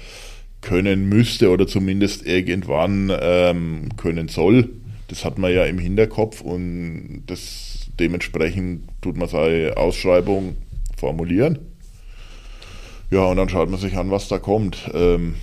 können 0.61 1.09
müsste 1.09 1.51
oder 1.51 1.67
zumindest 1.67 2.27
irgendwann 2.27 3.13
ähm, 3.21 3.89
können 3.97 4.29
soll. 4.29 4.71
Das 5.09 5.25
hat 5.25 5.39
man 5.39 5.53
ja 5.53 5.65
im 5.65 5.79
Hinterkopf 5.79 6.41
und 6.41 7.25
das 7.27 7.91
dementsprechend 7.99 8.89
tut 9.01 9.17
man 9.17 9.29
seine 9.29 9.77
Ausschreibung 9.77 10.57
formulieren. 10.97 11.59
Ja, 13.11 13.27
und 13.27 13.37
dann 13.37 13.49
schaut 13.49 13.71
man 13.71 13.79
sich 13.79 13.97
an, 13.97 14.11
was 14.11 14.29
da 14.29 14.39
kommt. 14.39 14.91
Ähm, 14.93 15.35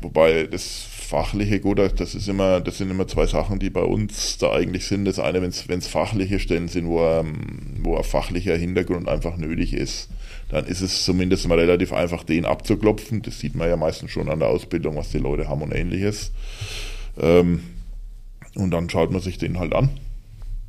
wobei 0.00 0.44
das 0.44 0.86
Fachliche, 1.10 1.58
gut, 1.58 1.80
das 1.80 2.14
ist 2.14 2.28
immer, 2.28 2.60
das 2.60 2.78
sind 2.78 2.88
immer 2.88 3.08
zwei 3.08 3.26
Sachen, 3.26 3.58
die 3.58 3.68
bei 3.68 3.82
uns 3.82 4.38
da 4.38 4.52
eigentlich 4.52 4.86
sind. 4.86 5.06
Das 5.06 5.18
eine, 5.18 5.42
wenn 5.42 5.50
es 5.50 5.86
fachliche 5.88 6.38
Stellen 6.38 6.68
sind, 6.68 6.86
wo, 6.86 7.00
wo 7.82 7.96
ein 7.96 8.04
fachlicher 8.04 8.56
Hintergrund 8.56 9.08
einfach 9.08 9.36
nötig 9.36 9.74
ist, 9.74 10.08
dann 10.50 10.66
ist 10.66 10.82
es 10.82 11.04
zumindest 11.04 11.48
mal 11.48 11.58
relativ 11.58 11.92
einfach, 11.92 12.22
den 12.22 12.44
abzuklopfen. 12.44 13.22
Das 13.22 13.40
sieht 13.40 13.56
man 13.56 13.68
ja 13.68 13.76
meistens 13.76 14.12
schon 14.12 14.28
an 14.28 14.38
der 14.38 14.50
Ausbildung, 14.50 14.94
was 14.94 15.10
die 15.10 15.18
Leute 15.18 15.48
haben 15.48 15.62
und 15.62 15.74
ähnliches. 15.74 16.30
Ähm, 17.20 17.64
und 18.54 18.70
dann 18.70 18.88
schaut 18.88 19.10
man 19.10 19.20
sich 19.20 19.36
den 19.36 19.58
halt 19.58 19.74
an. 19.74 19.90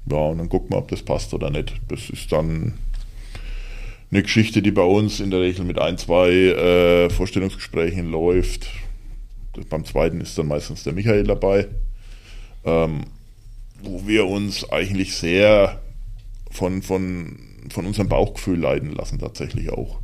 Ja, 0.09 0.17
und 0.17 0.39
dann 0.39 0.49
guckt 0.49 0.71
man, 0.71 0.79
ob 0.79 0.87
das 0.87 1.03
passt 1.03 1.35
oder 1.35 1.51
nicht. 1.51 1.75
Das 1.87 2.09
ist 2.09 2.31
dann 2.31 2.73
eine 4.09 4.23
Geschichte, 4.23 4.63
die 4.63 4.71
bei 4.71 4.81
uns 4.81 5.19
in 5.19 5.29
der 5.29 5.41
Regel 5.41 5.65
mit 5.65 5.77
ein, 5.77 5.99
zwei 5.99 6.31
äh, 6.31 7.09
Vorstellungsgesprächen 7.11 8.09
läuft. 8.09 8.71
Beim 9.69 9.85
zweiten 9.85 10.21
ist 10.21 10.37
dann 10.37 10.47
meistens 10.47 10.83
der 10.83 10.93
Michael 10.93 11.23
dabei, 11.23 11.67
ähm, 12.65 13.01
wo 13.83 14.07
wir 14.07 14.27
uns 14.27 14.69
eigentlich 14.69 15.15
sehr 15.15 15.81
von, 16.49 16.81
von, 16.81 17.37
von 17.69 17.85
unserem 17.85 18.09
Bauchgefühl 18.09 18.59
leiten 18.59 18.91
lassen, 18.91 19.19
tatsächlich 19.19 19.69
auch. 19.71 19.99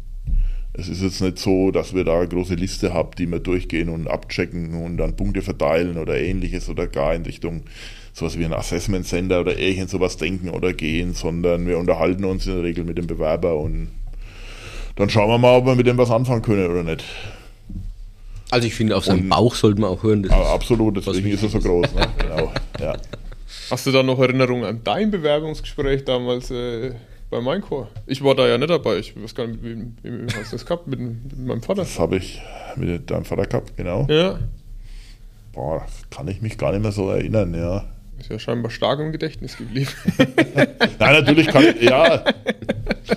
Es 0.73 0.89
ist 0.89 1.01
jetzt 1.01 1.21
nicht 1.21 1.39
so, 1.39 1.71
dass 1.71 1.95
wir 1.95 2.03
da 2.03 2.19
eine 2.19 2.27
große 2.27 2.53
Liste 2.53 2.93
haben, 2.93 3.11
die 3.17 3.25
wir 3.25 3.39
durchgehen 3.39 3.89
und 3.89 4.07
abchecken 4.07 4.75
und 4.75 4.97
dann 4.97 5.15
Punkte 5.15 5.41
verteilen 5.41 5.97
oder 5.97 6.19
ähnliches 6.19 6.69
oder 6.69 6.85
gar 6.85 7.15
in 7.15 7.23
Richtung 7.23 7.63
sowas 8.13 8.37
wie 8.37 8.45
ein 8.45 8.53
Assessment 8.53 9.07
Center 9.07 9.41
oder 9.41 9.57
irgend 9.57 9.89
sowas 9.89 10.17
denken 10.17 10.49
oder 10.49 10.73
gehen, 10.73 11.13
sondern 11.13 11.67
wir 11.67 11.79
unterhalten 11.79 12.25
uns 12.25 12.45
in 12.45 12.53
der 12.53 12.63
Regel 12.63 12.83
mit 12.83 12.97
dem 12.97 13.07
Bewerber 13.07 13.57
und 13.57 13.89
dann 14.95 15.09
schauen 15.09 15.29
wir 15.29 15.37
mal, 15.37 15.57
ob 15.57 15.65
wir 15.65 15.75
mit 15.75 15.87
dem 15.87 15.97
was 15.97 16.11
anfangen 16.11 16.41
können 16.41 16.69
oder 16.69 16.83
nicht. 16.83 17.05
Also 18.49 18.67
ich 18.67 18.75
finde, 18.75 18.95
auf 18.95 19.05
seinen 19.05 19.21
Und- 19.23 19.29
Bauch 19.29 19.55
sollte 19.55 19.81
man 19.81 19.89
auch 19.91 20.03
hören. 20.03 20.23
Das 20.23 20.31
ist- 20.31 20.47
absolut, 20.47 20.97
deswegen 20.97 21.29
ist 21.31 21.43
er 21.43 21.49
so 21.49 21.59
groß. 21.59 21.93
Ne? 21.93 22.07
Genau. 22.17 22.51
Ja. 22.79 22.95
Hast 23.69 23.85
du 23.85 23.91
da 23.91 24.03
noch 24.03 24.19
Erinnerungen 24.19 24.63
an 24.65 24.81
dein 24.83 25.11
Bewerbungsgespräch 25.11 26.05
damals 26.05 26.49
äh, 26.51 26.91
bei 27.29 27.41
Minecore? 27.41 27.87
Ich 28.05 28.23
war 28.23 28.35
da 28.35 28.47
ja 28.47 28.57
nicht 28.57 28.69
dabei. 28.69 28.97
Ich 28.97 29.21
weiß 29.21 29.35
gar 29.35 29.47
nicht, 29.47 29.61
wie, 29.63 29.75
wie, 30.03 30.27
wie 30.27 30.33
hast 30.35 30.51
du 30.53 30.55
das 30.55 30.65
gehabt 30.65 30.87
mit, 30.87 30.99
mit 30.99 31.37
meinem 31.45 31.61
Vater? 31.61 31.81
Das 31.81 31.99
habe 31.99 32.17
ich 32.17 32.41
mit 32.77 33.09
deinem 33.11 33.25
Vater 33.25 33.45
gehabt, 33.45 33.75
genau. 33.75 34.05
Ja, 34.09 34.39
Boah, 35.53 35.85
kann 36.11 36.27
ich 36.27 36.41
mich 36.41 36.57
gar 36.57 36.71
nicht 36.71 36.83
mehr 36.83 36.91
so 36.91 37.09
erinnern, 37.09 37.53
ja. 37.55 37.83
ist 38.19 38.29
ja 38.29 38.37
scheinbar 38.37 38.69
stark 38.69 38.99
im 38.99 39.11
Gedächtnis 39.11 39.57
geblieben. 39.57 39.89
Nein, 40.99 41.13
natürlich 41.13 41.47
kann 41.47 41.63
ich, 41.65 41.81
ja. 41.81 42.23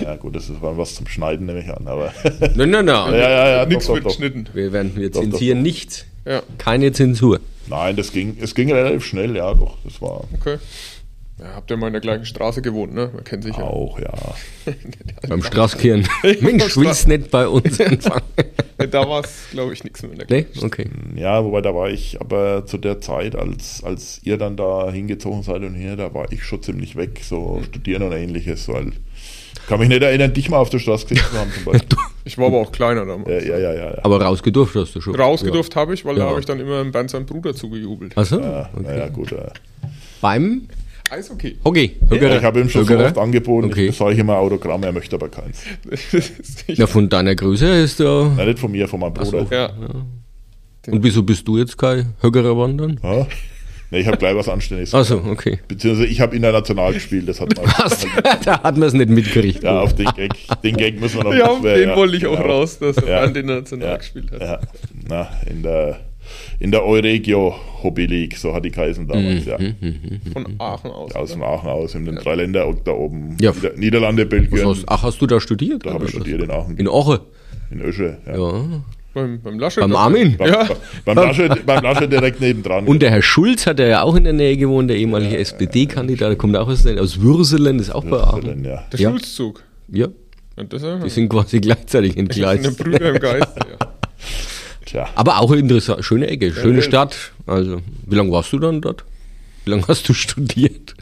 Ja 0.00 0.16
gut, 0.16 0.36
das 0.36 0.48
ist 0.48 0.62
war 0.62 0.78
was 0.78 0.94
zum 0.94 1.06
Schneiden, 1.06 1.46
nehme 1.46 1.60
ich 1.60 1.68
an, 1.68 1.86
aber 1.86 2.12
Nein, 2.54 2.70
nein, 2.70 2.84
nein. 2.84 2.86
ja, 2.86 3.30
ja, 3.30 3.48
ja, 3.50 3.66
Nichts 3.66 3.88
wird 3.88 4.04
geschnitten. 4.04 4.48
Wir 4.52 4.72
werden, 4.72 4.92
wir 4.94 5.12
zensieren 5.12 5.58
doch. 5.58 5.62
nichts. 5.62 6.06
Ja, 6.24 6.42
Keine 6.58 6.92
Zensur. 6.92 7.40
Nein, 7.68 7.96
das 7.96 8.12
ging, 8.12 8.36
es 8.40 8.54
ging 8.54 8.72
relativ 8.72 9.04
schnell, 9.04 9.36
ja 9.36 9.54
doch, 9.54 9.76
das 9.84 10.00
war 10.00 10.24
okay. 10.34 10.58
Ja, 11.38 11.54
habt 11.56 11.70
ihr 11.70 11.76
mal 11.76 11.88
in 11.88 11.94
der 11.94 12.02
gleichen 12.02 12.24
Straße 12.26 12.62
gewohnt, 12.62 12.94
ne? 12.94 13.10
Man 13.12 13.24
kennt 13.24 13.42
sich 13.42 13.56
ja. 13.56 13.64
auch, 13.64 13.98
ja. 13.98 14.12
Beim 15.28 15.42
Straßkehren. 15.42 16.06
Mensch, 16.40 16.76
willst 16.76 17.08
nicht 17.08 17.30
bei 17.30 17.48
uns 17.48 17.80
anfangen? 17.80 18.22
Da 18.90 19.08
war 19.08 19.22
es, 19.22 19.46
glaube 19.52 19.72
ich, 19.72 19.84
nichts 19.84 20.02
mehr 20.02 20.10
in 20.10 20.18
der 20.18 20.26
Nee? 20.28 20.46
Okay. 20.60 20.88
Ja, 21.14 21.44
wobei 21.44 21.60
da 21.60 21.72
war 21.72 21.88
ich 21.88 22.20
aber 22.20 22.66
zu 22.66 22.78
der 22.78 23.00
Zeit, 23.00 23.36
als, 23.36 23.84
als 23.84 24.20
ihr 24.24 24.38
dann 24.38 24.56
da 24.56 24.90
hingezogen 24.90 25.44
seid 25.44 25.62
und 25.62 25.74
hier, 25.74 25.94
da 25.94 26.12
war 26.14 26.32
ich 26.32 26.42
schon 26.42 26.62
ziemlich 26.62 26.96
weg, 26.96 27.20
so 27.22 27.62
studieren 27.68 28.02
und 28.02 28.10
ähnliches, 28.10 28.66
weil 28.68 28.90
kann 29.68 29.78
mich 29.80 29.88
nicht 29.88 30.02
erinnern, 30.02 30.32
dich 30.32 30.48
mal 30.50 30.58
auf 30.58 30.70
der 30.70 30.78
Straße 30.78 31.06
gesehen 31.06 31.24
zu 31.30 31.38
haben 31.38 31.50
zum 31.52 31.64
Beispiel. 31.72 31.98
Ich 32.24 32.38
war 32.38 32.46
aber 32.46 32.58
auch 32.58 32.70
kleiner 32.70 33.04
damals. 33.04 33.28
ja, 33.28 33.40
ja, 33.40 33.58
ja, 33.58 33.74
ja. 33.74 33.90
ja. 33.94 33.98
Aber 34.04 34.22
rausgedurft 34.22 34.76
hast 34.76 34.94
du 34.94 35.00
schon. 35.00 35.12
Rausgedurft 35.16 35.74
habe 35.74 35.92
ich, 35.94 36.04
weil 36.04 36.16
Ja. 36.16 36.22
da 36.24 36.30
habe 36.30 36.38
ich 36.38 36.46
dann 36.46 36.60
immer 36.60 36.84
Bernd 36.84 37.10
seinem 37.10 37.26
Bruder 37.26 37.52
zugejubelt. 37.52 38.16
Achso, 38.16 38.38
Ja, 38.38 38.70
okay. 38.72 38.82
naja, 38.84 39.08
gut. 39.08 39.32
Äh. 39.32 39.48
Beim 40.20 40.68
Eishockey. 41.10 41.56
Hockey. 41.64 41.96
Ja, 42.12 42.36
ich 42.38 42.44
habe 42.44 42.60
ihm 42.60 42.68
schon 42.68 42.84
so 42.84 42.92
Högerer. 42.92 43.08
oft 43.08 43.18
angeboten, 43.18 43.66
Okay. 43.72 43.88
ich 43.88 43.96
sage 43.96 44.14
immer 44.14 44.36
Autogramm, 44.36 44.84
er 44.84 44.92
möchte 44.92 45.16
aber 45.16 45.28
keins. 45.30 45.62
Ich- 46.68 46.78
Ja, 46.78 46.86
von 46.86 47.08
deiner 47.08 47.34
Größe 47.34 47.66
her 47.66 47.82
ist 47.82 47.98
ja. 47.98 48.30
Nein, 48.36 48.46
nicht 48.46 48.60
von 48.60 48.70
mir, 48.70 48.86
von 48.86 49.00
meinem 49.00 49.14
Bruder. 49.14 49.44
ja. 49.50 49.70
Und 50.92 51.02
wieso 51.02 51.24
bist 51.24 51.46
du 51.48 51.58
jetzt 51.58 51.76
kein 51.76 52.14
Högerer 52.20 52.56
wandern? 52.56 53.00
Ja? 53.02 53.26
Nee, 53.92 53.98
ich 54.00 54.06
habe 54.06 54.16
gleich 54.16 54.34
was 54.34 54.48
Anständiges. 54.48 54.94
Achso, 54.94 55.18
okay. 55.30 55.58
Beziehungsweise 55.68 56.08
ich 56.08 56.18
habe 56.22 56.34
international 56.34 56.94
gespielt, 56.94 57.28
das 57.28 57.42
hat 57.42 57.54
man. 57.54 57.66
Was? 57.76 58.06
da 58.44 58.62
hat 58.62 58.78
man 58.78 58.88
es 58.88 58.94
nicht 58.94 59.10
mitgekriegt. 59.10 59.62
Ja, 59.62 59.80
auf 59.80 59.94
den 59.94 60.06
Gag, 60.16 60.32
den 60.64 60.76
Gag 60.78 60.98
müssen 60.98 61.18
wir 61.18 61.24
noch 61.24 61.34
Ja, 61.38 61.50
auf 61.50 61.60
den 61.60 61.90
ja, 61.90 61.94
wollte 61.94 62.16
ich 62.16 62.26
auch 62.26 62.38
genau. 62.38 62.54
raus, 62.54 62.78
dass 62.78 62.96
er 62.96 63.08
Ja. 63.08 63.24
International 63.24 63.88
Ja, 63.88 63.96
gespielt 63.98 64.32
hat. 64.32 64.40
ja. 64.40 64.60
Na, 65.06 65.28
in 65.46 65.62
der, 65.62 66.00
in 66.58 66.70
der 66.70 66.86
Euregio 66.86 67.54
Hobby 67.82 68.06
League, 68.06 68.38
so 68.38 68.54
hat 68.54 68.64
die 68.64 68.70
geheißen 68.70 69.06
damals, 69.06 69.44
ja. 69.44 69.58
Von 70.32 70.54
Aachen 70.58 70.90
aus. 70.90 71.14
Aus 71.14 71.30
oder? 71.32 71.40
dem 71.40 71.42
Aachen 71.42 71.68
aus, 71.68 71.94
in 71.94 72.06
den 72.06 72.14
drei 72.16 72.36
Länder 72.36 72.74
da 72.84 72.92
oben. 72.92 73.36
Ja. 73.42 73.52
Nieder 73.52 73.76
Niederlande, 73.76 74.24
Belgien. 74.24 74.66
hast, 74.66 74.84
ach, 74.86 75.02
hast 75.02 75.20
du 75.20 75.26
da 75.26 75.38
studiert? 75.38 75.84
da 75.84 75.92
habe 75.92 76.06
ich 76.06 76.12
studiert 76.12 76.40
in 76.40 76.50
Aachen. 76.50 76.78
In 76.78 76.88
Oche. 76.88 77.20
In 77.70 77.82
Ösche. 77.82 78.16
Ja. 78.24 78.36
Ja. 78.38 78.64
Beim, 79.14 79.40
beim 79.42 79.58
Laschet. 79.58 79.80
Beim 79.82 79.94
Armin. 79.94 80.36
Beim, 80.38 80.48
Ja. 80.52 80.68
beim, 81.04 81.16
Laschet, 81.16 81.66
beim 81.66 81.82
Laschet 81.84 82.10
direkt 82.10 82.40
nebendran. 82.40 82.86
Und 82.86 83.02
der 83.02 83.10
Herr 83.10 83.22
Schulz 83.22 83.66
hat 83.66 83.78
ja 83.78 84.02
auch 84.02 84.14
in 84.16 84.24
der 84.24 84.32
Nähe 84.32 84.56
gewohnt, 84.56 84.88
der 84.88 84.96
ehemalige 84.96 85.36
SPD-Kandidat, 85.36 86.30
der 86.30 86.36
kommt 86.36 86.56
auch 86.56 86.68
aus, 86.68 86.86
aus 86.86 87.20
Würselen, 87.20 87.78
ist 87.78 87.90
auch 87.94 88.04
bei 88.04 88.16
Aachen. 88.18 88.64
ja. 88.64 88.84
Der 88.92 89.00
Ja. 89.00 89.10
Schulzzug. 89.10 89.62
Ja, 89.88 90.06
Ja, 90.56 90.64
das 90.64 90.82
die 91.04 91.10
sind 91.10 91.28
quasi 91.28 91.60
gleichzeitig 91.60 92.12
eine 92.12 92.20
entgleist. 92.28 92.78
Brüder 92.78 93.10
im 93.14 93.18
Geist. 93.20 93.48
Ja. 93.80 93.88
Tja. 94.84 95.08
Aber 95.14 95.40
auch 95.40 95.52
interessant, 95.52 96.04
schöne 96.04 96.26
Ecke, 96.28 96.52
schöne 96.52 96.76
Ja. 96.76 96.82
Stadt. 96.82 97.16
Also, 97.46 97.78
wie 98.06 98.14
lange 98.16 98.30
warst 98.32 98.52
du 98.52 98.58
dann 98.58 98.80
dort? 98.80 99.04
Wie 99.64 99.70
lange 99.70 99.86
hast 99.88 100.08
du 100.08 100.12
studiert? 100.14 100.94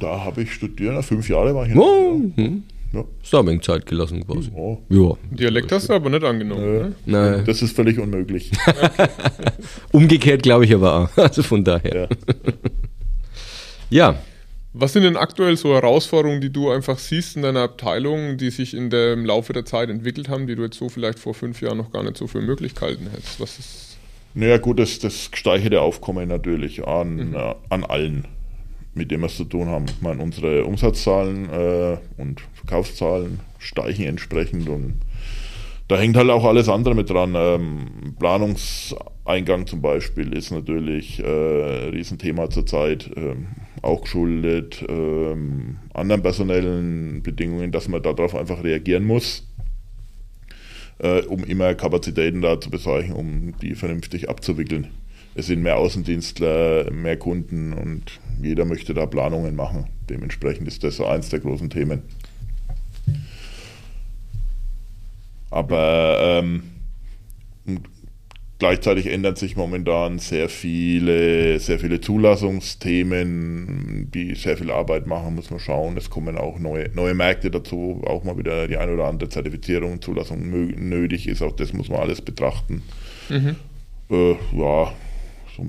Da 0.00 0.24
habe 0.24 0.42
ich 0.42 0.52
studiert, 0.52 1.04
fünf 1.04 1.28
Jahre 1.28 1.54
war 1.54 1.64
ich 1.66 1.72
in 1.72 1.78
Oh, 1.78 2.20
hm. 2.36 2.62
Ja. 2.92 3.04
Ist 3.22 3.32
da 3.32 3.40
ein 3.40 3.46
wenig 3.46 3.62
Zeit 3.62 3.86
gelassen 3.86 4.26
quasi. 4.26 4.50
Oh, 4.54 4.78
Ja. 4.88 5.12
Dialekt 5.30 5.70
hast 5.72 5.88
du 5.88 5.92
aber 5.94 6.10
nicht 6.10 6.24
angenommen. 6.24 6.64
Ne? 6.64 6.92
Nein, 7.06 7.44
das 7.44 7.62
ist 7.62 7.74
völlig 7.76 7.98
unmöglich. 7.98 8.50
umgekehrt 9.92 10.42
glaube 10.42 10.64
ich 10.64 10.74
aber 10.74 10.94
auch. 10.94 11.08
Also 11.16 11.42
von 11.42 11.64
daher. 11.64 12.08
ja. 12.08 12.08
Ja, 13.90 14.18
Was 14.74 14.92
sind 14.92 15.02
denn 15.04 15.16
aktuell 15.16 15.56
so 15.56 15.72
Herausforderungen, 15.74 16.40
die 16.42 16.52
du 16.52 16.70
einfach 16.70 16.98
siehst 16.98 17.36
in 17.36 17.42
deiner 17.42 17.62
Abteilung, 17.62 18.36
die 18.36 18.50
sich 18.50 18.74
in 18.74 18.90
der, 18.90 19.14
im 19.14 19.24
Laufe 19.24 19.52
der 19.52 19.64
Zeit 19.64 19.88
entwickelt 19.88 20.28
haben, 20.28 20.46
die 20.46 20.54
du 20.56 20.62
jetzt 20.62 20.78
so 20.78 20.88
vielleicht 20.88 21.18
vor 21.18 21.32
fünf 21.34 21.60
Jahren 21.62 21.78
noch 21.78 21.90
gar 21.90 22.02
nicht 22.02 22.16
so 22.18 22.26
für 22.26 22.40
möglich 22.42 22.74
gehalten 22.74 23.08
hättest? 23.10 23.40
Was 23.40 23.58
ist. 23.58 23.96
Naja, 24.34 24.58
gut, 24.58 24.78
das, 24.78 24.98
das 24.98 25.30
gesteigerte 25.30 25.80
Aufkommen 25.80 26.28
natürlich 26.28 26.86
an, 26.86 27.34
äh, 27.34 27.54
an 27.70 27.82
allen, 27.84 28.26
mit 28.98 29.10
dem 29.10 29.20
wir 29.20 29.26
es 29.26 29.36
zu 29.36 29.44
tun 29.44 29.68
haben. 29.68 29.86
Ich 29.86 30.02
meine, 30.02 30.22
unsere 30.22 30.64
Umsatzzahlen 30.64 31.48
äh, 31.50 31.96
und 32.18 32.42
Verkaufszahlen 32.54 33.40
steigen 33.58 34.04
entsprechend 34.04 34.68
und 34.68 35.00
da 35.88 35.96
hängt 35.96 36.16
halt 36.18 36.28
auch 36.28 36.44
alles 36.44 36.68
andere 36.68 36.94
mit 36.94 37.08
dran. 37.08 37.34
Ähm, 37.34 38.14
Planungseingang 38.18 39.66
zum 39.66 39.80
Beispiel 39.80 40.34
ist 40.34 40.50
natürlich 40.50 41.18
äh, 41.20 41.86
ein 41.86 41.90
Riesenthema 41.94 42.50
zurzeit, 42.50 43.10
ähm, 43.16 43.46
auch 43.80 44.02
geschuldet 44.02 44.84
ähm, 44.86 45.78
anderen 45.94 46.22
personellen 46.22 47.22
Bedingungen, 47.22 47.72
dass 47.72 47.88
man 47.88 48.02
darauf 48.02 48.34
einfach 48.34 48.62
reagieren 48.62 49.04
muss 49.04 49.48
äh, 50.98 51.22
um 51.22 51.44
immer 51.44 51.74
Kapazitäten 51.74 52.42
da 52.42 52.60
zu 52.60 52.70
besorgen, 52.70 53.12
um 53.12 53.54
die 53.60 53.74
vernünftig 53.74 54.28
abzuwickeln. 54.28 54.88
Es 55.38 55.46
sind 55.46 55.62
mehr 55.62 55.76
Außendienstler, 55.76 56.90
mehr 56.90 57.16
Kunden 57.16 57.72
und 57.72 58.18
jeder 58.42 58.64
möchte 58.64 58.92
da 58.92 59.06
Planungen 59.06 59.54
machen. 59.54 59.86
Dementsprechend 60.10 60.66
ist 60.66 60.82
das 60.82 60.96
so 60.96 61.06
eins 61.06 61.28
der 61.28 61.38
großen 61.38 61.70
Themen. 61.70 62.02
Aber 65.48 66.18
ähm, 66.20 66.64
gleichzeitig 68.58 69.06
ändern 69.06 69.36
sich 69.36 69.54
momentan 69.54 70.18
sehr 70.18 70.48
viele, 70.48 71.60
sehr 71.60 71.78
viele 71.78 72.00
Zulassungsthemen, 72.00 74.10
die 74.12 74.34
sehr 74.34 74.56
viel 74.56 74.72
Arbeit 74.72 75.06
machen, 75.06 75.36
muss 75.36 75.52
man 75.52 75.60
schauen. 75.60 75.96
Es 75.96 76.10
kommen 76.10 76.36
auch 76.36 76.58
neue, 76.58 76.90
neue 76.96 77.14
Märkte 77.14 77.52
dazu, 77.52 78.02
auch 78.04 78.24
mal 78.24 78.36
wieder 78.36 78.66
die 78.66 78.76
eine 78.76 78.94
oder 78.94 79.04
andere 79.04 79.28
Zertifizierung, 79.28 80.02
Zulassung 80.02 80.50
nötig 80.50 81.28
ist. 81.28 81.42
Auch 81.42 81.52
das 81.52 81.72
muss 81.72 81.88
man 81.88 82.00
alles 82.00 82.22
betrachten. 82.22 82.82
Mhm. 83.28 83.54
Äh, 84.10 84.32
ja, 84.32 84.92
so 85.58 85.66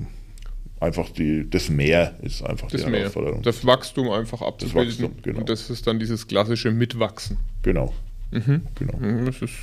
einfach 0.79 1.09
die, 1.09 1.49
das 1.49 1.69
Mehr 1.69 2.15
ist 2.21 2.41
einfach 2.43 2.69
das 2.69 2.83
die 2.83 2.89
Mehr. 2.89 3.01
Herausforderung. 3.01 3.41
Das 3.41 3.65
Wachstum 3.65 4.09
einfach 4.11 4.41
abzubilden. 4.41 4.89
Das 4.89 5.01
Wachstum, 5.01 5.21
genau. 5.21 5.39
Und 5.39 5.49
das 5.49 5.69
ist 5.69 5.87
dann 5.87 5.99
dieses 5.99 6.27
klassische 6.27 6.71
Mitwachsen. 6.71 7.37
Genau. 7.63 7.93
Mhm. 8.31 8.61
genau. 8.75 8.97
Mhm, 8.97 9.25
das 9.25 9.41
ist 9.41 9.53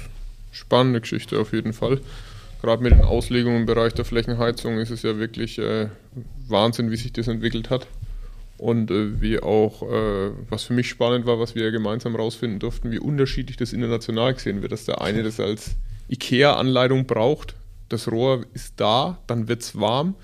spannende 0.53 1.01
Geschichte 1.01 1.39
auf 1.39 1.53
jeden 1.53 1.73
Fall. 1.73 2.01
Gerade 2.63 2.83
mit 2.83 2.93
den 2.93 3.03
Auslegungen 3.03 3.61
im 3.61 3.67
Bereich 3.67 3.93
der 3.95 4.05
Flächenheizung 4.05 4.79
ist 4.79 4.91
es 4.91 5.03
ja 5.03 5.19
wirklich 5.19 5.59
äh, 5.59 5.89
Wahnsinn, 6.49 6.91
wie 6.91 6.97
sich 6.97 7.13
das 7.13 7.29
entwickelt 7.29 7.71
hat. 7.71 7.87
Und 8.59 8.91
äh, 8.91 9.21
wie 9.21 9.39
auch, 9.39 9.83
äh, 9.83 10.31
was 10.49 10.65
für 10.65 10.73
mich 10.73 10.89
spannend 10.89 11.27
war, 11.27 11.39
was 11.39 11.55
wir 11.55 11.65
ja 11.65 11.71
gemeinsam 11.71 12.17
rausfinden 12.17 12.59
durften, 12.59 12.91
wie 12.91 12.99
unterschiedlich 12.99 13.59
das 13.59 13.75
international 13.75 14.33
gesehen 14.33 14.63
wird. 14.63 14.73
Dass 14.73 14.87
der 14.87 15.03
eine 15.03 15.23
das 15.23 15.39
als 15.39 15.77
IKEA-Anleitung 16.09 17.07
braucht, 17.07 17.55
das 17.89 18.11
Rohr 18.11 18.45
ist 18.55 18.75
da, 18.77 19.19
dann 19.27 19.49
wird 19.49 19.63
es 19.63 19.79
warm 19.79 20.15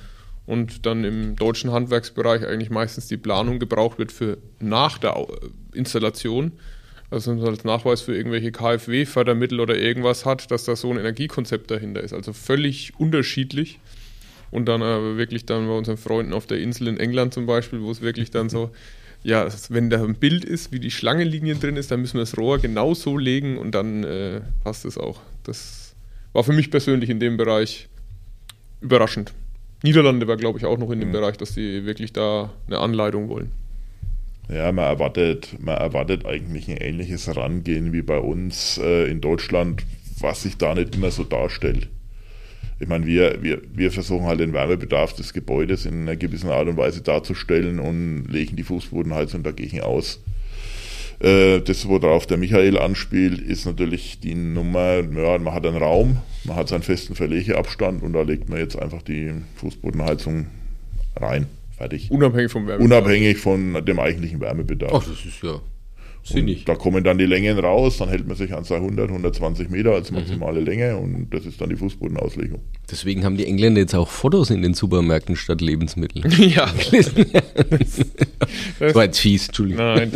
und 0.47 0.87
dann 0.87 1.05
im 1.05 1.37
deutschen 1.37 1.71
Handwerksbereich 1.71 2.47
eigentlich 2.47 2.71
meistens 2.71 3.09
die 3.09 3.17
Planung 3.17 3.59
gebraucht 3.59 3.99
wird 3.99 4.13
für 4.13 4.39
nach 4.59 4.99
der 4.99 5.27
Installation 5.73 6.53
also 7.13 7.33
als 7.45 7.65
Nachweis 7.65 8.01
für 8.01 8.17
irgendwelche 8.17 8.53
KfW-Fördermittel 8.53 9.61
oder 9.61 9.77
irgendwas 9.77 10.25
hat, 10.25 10.51
dass 10.51 10.65
da 10.65 10.75
so 10.75 10.91
ein 10.91 10.99
Energiekonzept 10.99 11.71
dahinter 11.71 12.01
ist. 12.01 12.15
Also 12.15 12.33
völlig 12.33 12.95
unterschiedlich. 12.99 13.79
Und 14.51 14.67
dann 14.67 14.83
aber 14.83 15.19
wirklich 15.19 15.45
dann 15.45 15.67
bei 15.67 15.75
unseren 15.75 15.99
Freunden 15.99 16.33
auf 16.33 16.47
der 16.47 16.59
Insel 16.59 16.89
in 16.89 16.99
England 16.99 17.35
zum 17.35 17.45
Beispiel, 17.45 17.83
wo 17.83 17.91
es 17.91 18.01
wirklich 18.01 18.31
dann 18.31 18.49
so, 18.49 18.71
ja, 19.23 19.47
wenn 19.69 19.91
da 19.91 20.03
ein 20.03 20.15
Bild 20.15 20.45
ist, 20.45 20.73
wie 20.73 20.81
die 20.81 20.91
Schlangenlinien 20.91 21.61
drin 21.61 21.77
ist, 21.77 21.91
dann 21.91 22.01
müssen 22.01 22.15
wir 22.15 22.23
das 22.23 22.37
Rohr 22.39 22.59
genau 22.59 22.95
so 22.95 23.19
legen 23.19 23.59
und 23.59 23.75
dann 23.75 24.05
äh, 24.05 24.41
passt 24.65 24.87
es 24.87 24.97
auch. 24.97 25.21
Das 25.45 25.82
war 26.33 26.45
für 26.45 26.53
mich 26.53 26.71
persönlich 26.71 27.11
in 27.11 27.21
dem 27.21 27.37
Bereich 27.37 27.89
überraschend. 28.81 29.33
Niederlande 29.83 30.29
war, 30.29 30.37
glaube 30.37 30.59
ich, 30.59 30.65
auch 30.65 30.79
noch 30.79 30.91
in 30.91 31.01
dem 31.01 31.09
mhm. 31.09 31.13
Bereich, 31.13 31.37
dass 31.37 31.55
die 31.55 31.85
wirklich 31.85 32.13
da 32.13 32.51
eine 32.67 32.79
Anleitung 32.79 33.29
wollen. 33.29 33.51
Ja, 34.49 34.71
man 34.73 34.85
erwartet, 34.85 35.57
man 35.61 35.77
erwartet 35.77 36.27
eigentlich 36.27 36.69
ein 36.69 36.77
ähnliches 36.77 37.27
Herangehen 37.27 37.93
wie 37.93 38.03
bei 38.03 38.19
uns 38.19 38.79
äh, 38.79 39.11
in 39.11 39.21
Deutschland, 39.21 39.85
was 40.21 40.43
sich 40.43 40.57
da 40.57 40.75
nicht 40.75 40.95
immer 40.95 41.11
so 41.11 41.25
darstellt. 41.25 41.89
Ich 42.81 42.89
meine, 42.89 43.07
wir, 43.07 43.43
wir, 43.43 43.63
wir 43.73 43.93
versuchen 43.93 44.27
halt 44.27 44.41
den 44.41 44.53
Wärmebedarf 44.53 45.15
des 45.15 45.33
Gebäudes 45.33 45.87
in 45.87 46.03
einer 46.03 46.17
gewissen 46.17 46.51
Art 46.51 46.67
und 46.67 46.77
Weise 46.77 47.01
darzustellen 47.01 47.79
und 47.79 48.27
legen 48.29 48.57
die 48.57 48.65
Fußbodenheizung 48.65 49.45
dagegen 49.45 49.81
aus. 49.81 50.21
Äh, 51.23 51.61
das, 51.61 51.87
worauf 51.87 52.27
der 52.27 52.37
Michael 52.37 52.79
anspielt, 52.79 53.41
ist 53.41 53.65
natürlich 53.65 54.19
die 54.21 54.35
Nummer, 54.35 54.97
ja, 54.97 55.39
man 55.39 55.55
hat 55.55 55.65
einen 55.65 55.77
Raum, 55.77 56.19
man 56.45 56.57
hat 56.57 56.69
seinen 56.69 56.83
festen 56.83 57.15
Verlegeabstand 57.15 58.03
und 58.03 58.13
da 58.13 58.23
legt 58.23 58.49
man 58.49 58.59
jetzt 58.59 58.77
einfach 58.77 59.03
die 59.03 59.31
Fußbodenheizung 59.57 60.49
rein. 61.17 61.47
Fertig. 61.77 62.11
Unabhängig 62.11 62.51
vom 62.51 62.67
Wärmebedarf. 62.67 63.03
Unabhängig 63.03 63.39
von 63.39 63.85
dem 63.85 63.99
eigentlichen 63.99 64.41
Wärmebedarf. 64.41 64.93
Ach, 64.95 65.09
das 65.09 65.25
ist 65.25 65.43
ja 65.43 65.61
sinnig. 66.23 66.65
Da 66.65 66.75
kommen 66.75 67.05
dann 67.05 67.19
die 67.19 67.27
Längen 67.27 67.59
raus, 67.59 67.99
dann 67.99 68.09
hält 68.09 68.27
man 68.27 68.37
sich 68.37 68.55
an 68.55 68.65
200, 68.65 69.09
120 69.09 69.71
Meter 69.71 69.93
als 69.93 70.11
maximale 70.11 70.61
mhm. 70.61 70.67
Länge 70.67 70.97
und 70.97 71.31
das 71.31 71.47
ist 71.47 71.61
dann 71.61 71.69
die 71.69 71.77
Fußbodenauslegung. 71.77 72.61
Deswegen 72.91 73.25
haben 73.25 73.37
die 73.37 73.47
Engländer 73.47 73.81
jetzt 73.81 73.95
auch 73.95 74.09
Fotos 74.09 74.51
in 74.51 74.63
den 74.63 74.75
Supermärkten 74.75 75.37
statt 75.37 75.61
Lebensmittel. 75.61 76.23
Ja. 76.43 76.67
das 78.79 78.95
war 78.95 79.05
jetzt 79.05 79.21
fies, 79.21 79.47
Entschuldigung. 79.47 79.85
Nein. 79.85 80.13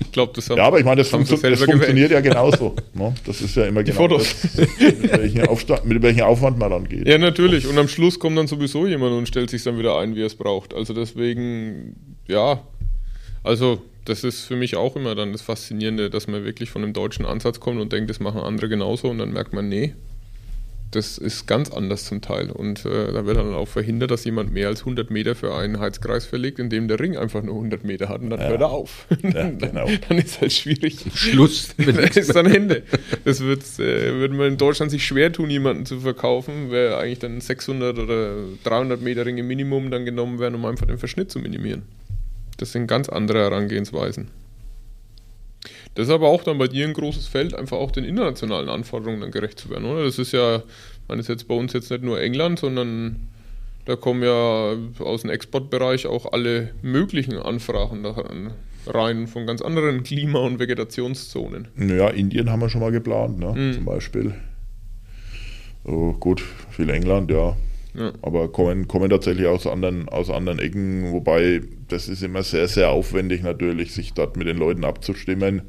Ich 0.00 0.12
glaube, 0.12 0.32
das 0.34 0.48
haben 0.50 0.56
Ja, 0.56 0.64
aber 0.64 0.78
ich 0.80 0.84
meine, 0.84 1.02
das, 1.02 1.08
funktio 1.08 1.36
das 1.36 1.62
funktioniert 1.62 2.10
ja 2.10 2.20
genauso. 2.20 2.74
Ne? 2.94 3.14
Das 3.24 3.40
ist 3.40 3.54
ja 3.54 3.66
immer 3.66 3.82
die 3.82 3.92
genau 3.92 4.08
Fotos. 4.08 4.34
Das, 4.42 4.56
mit, 4.80 5.12
welchem 5.12 5.48
Aufstand, 5.48 5.84
mit 5.84 6.02
welchem 6.02 6.22
Aufwand 6.22 6.58
man 6.58 6.70
dann 6.70 6.88
geht. 6.88 7.06
Ja, 7.06 7.18
natürlich. 7.18 7.66
Und 7.68 7.78
am 7.78 7.86
Schluss 7.86 8.18
kommt 8.18 8.36
dann 8.36 8.48
sowieso 8.48 8.86
jemand 8.86 9.12
und 9.12 9.28
stellt 9.28 9.50
sich 9.50 9.62
dann 9.62 9.78
wieder 9.78 9.98
ein, 9.98 10.16
wie 10.16 10.22
er 10.22 10.26
es 10.26 10.34
braucht. 10.34 10.74
Also 10.74 10.94
deswegen, 10.94 11.94
ja, 12.26 12.60
also 13.44 13.82
das 14.10 14.24
ist 14.24 14.44
für 14.44 14.56
mich 14.56 14.76
auch 14.76 14.96
immer 14.96 15.14
dann 15.14 15.32
das 15.32 15.40
Faszinierende, 15.40 16.10
dass 16.10 16.26
man 16.26 16.44
wirklich 16.44 16.70
von 16.70 16.82
einem 16.82 16.92
deutschen 16.92 17.24
Ansatz 17.24 17.60
kommt 17.60 17.80
und 17.80 17.92
denkt, 17.92 18.10
das 18.10 18.20
machen 18.20 18.40
andere 18.40 18.68
genauso 18.68 19.08
und 19.08 19.18
dann 19.18 19.32
merkt 19.32 19.52
man, 19.52 19.68
nee, 19.68 19.94
das 20.90 21.18
ist 21.18 21.46
ganz 21.46 21.70
anders 21.70 22.04
zum 22.04 22.20
Teil. 22.20 22.50
Und 22.50 22.84
äh, 22.84 23.12
da 23.12 23.24
wird 23.24 23.36
dann 23.36 23.54
auch 23.54 23.68
verhindert, 23.68 24.10
dass 24.10 24.24
jemand 24.24 24.52
mehr 24.52 24.66
als 24.66 24.80
100 24.80 25.10
Meter 25.10 25.36
für 25.36 25.54
einen 25.54 25.78
Heizkreis 25.78 26.26
verlegt, 26.26 26.58
indem 26.58 26.88
der 26.88 26.98
Ring 26.98 27.16
einfach 27.16 27.42
nur 27.42 27.54
100 27.54 27.84
Meter 27.84 28.08
hat 28.08 28.20
und 28.22 28.30
dann 28.30 28.40
ja. 28.40 28.48
hört 28.48 28.60
er 28.60 28.70
auf. 28.70 29.06
Ja, 29.22 29.50
genau. 29.58 29.88
dann 30.08 30.18
ist 30.18 30.40
halt 30.40 30.52
schwierig. 30.52 30.98
Schluss. 31.14 31.74
das 31.78 32.16
ist 32.16 32.34
dann 32.34 32.46
Ende. 32.46 32.82
Das 33.24 33.40
wird, 33.40 33.62
äh, 33.78 34.14
würde 34.14 34.34
man 34.34 34.48
in 34.48 34.58
Deutschland 34.58 34.90
sich 34.90 35.06
schwer 35.06 35.32
tun, 35.32 35.50
jemanden 35.50 35.86
zu 35.86 36.00
verkaufen, 36.00 36.72
wäre 36.72 36.98
eigentlich 36.98 37.20
dann 37.20 37.40
600 37.40 37.96
oder 37.96 38.34
300 38.64 39.00
Meter 39.00 39.24
Ringe 39.24 39.44
Minimum 39.44 39.92
dann 39.92 40.04
genommen 40.04 40.40
werden, 40.40 40.56
um 40.56 40.64
einfach 40.64 40.86
den 40.86 40.98
Verschnitt 40.98 41.30
zu 41.30 41.38
minimieren. 41.38 41.82
Das 42.60 42.72
sind 42.72 42.86
ganz 42.86 43.08
andere 43.08 43.38
Herangehensweisen. 43.38 44.28
Das 45.94 46.08
ist 46.08 46.12
aber 46.12 46.28
auch 46.28 46.44
dann 46.44 46.58
bei 46.58 46.68
dir 46.68 46.86
ein 46.86 46.92
großes 46.92 47.26
Feld, 47.26 47.54
einfach 47.54 47.78
auch 47.78 47.90
den 47.90 48.04
internationalen 48.04 48.68
Anforderungen 48.68 49.22
dann 49.22 49.30
gerecht 49.30 49.58
zu 49.58 49.70
werden, 49.70 49.86
oder? 49.86 50.04
Das 50.04 50.18
ist 50.18 50.32
ja, 50.32 50.62
man 51.08 51.18
ist 51.18 51.30
jetzt 51.30 51.48
bei 51.48 51.54
uns 51.54 51.72
jetzt 51.72 51.90
nicht 51.90 52.02
nur 52.02 52.20
England, 52.20 52.58
sondern 52.58 53.28
da 53.86 53.96
kommen 53.96 54.22
ja 54.22 54.76
aus 54.98 55.22
dem 55.22 55.30
Exportbereich 55.30 56.06
auch 56.06 56.32
alle 56.32 56.72
möglichen 56.82 57.38
Anfragen 57.38 58.06
rein 58.86 59.26
von 59.26 59.46
ganz 59.46 59.62
anderen 59.62 60.02
Klima- 60.02 60.40
und 60.40 60.58
Vegetationszonen. 60.58 61.68
Ja, 61.78 62.08
Indien 62.08 62.50
haben 62.50 62.60
wir 62.60 62.68
schon 62.68 62.82
mal 62.82 62.92
geplant, 62.92 63.38
ne? 63.38 63.54
Mhm. 63.54 63.72
zum 63.72 63.84
Beispiel. 63.86 64.34
Oh, 65.84 66.12
gut, 66.12 66.42
viel 66.70 66.90
England, 66.90 67.30
ja. 67.30 67.56
Ja. 67.94 68.12
Aber 68.22 68.50
kommen, 68.50 68.88
kommen 68.88 69.10
tatsächlich 69.10 69.46
aus 69.46 69.66
anderen, 69.66 70.08
aus 70.08 70.30
anderen 70.30 70.58
Ecken, 70.58 71.12
wobei 71.12 71.62
das 71.88 72.08
ist 72.08 72.22
immer 72.22 72.42
sehr, 72.42 72.68
sehr 72.68 72.90
aufwendig 72.90 73.42
natürlich, 73.42 73.92
sich 73.92 74.12
dort 74.12 74.36
mit 74.36 74.46
den 74.46 74.58
Leuten 74.58 74.84
abzustimmen. 74.84 75.62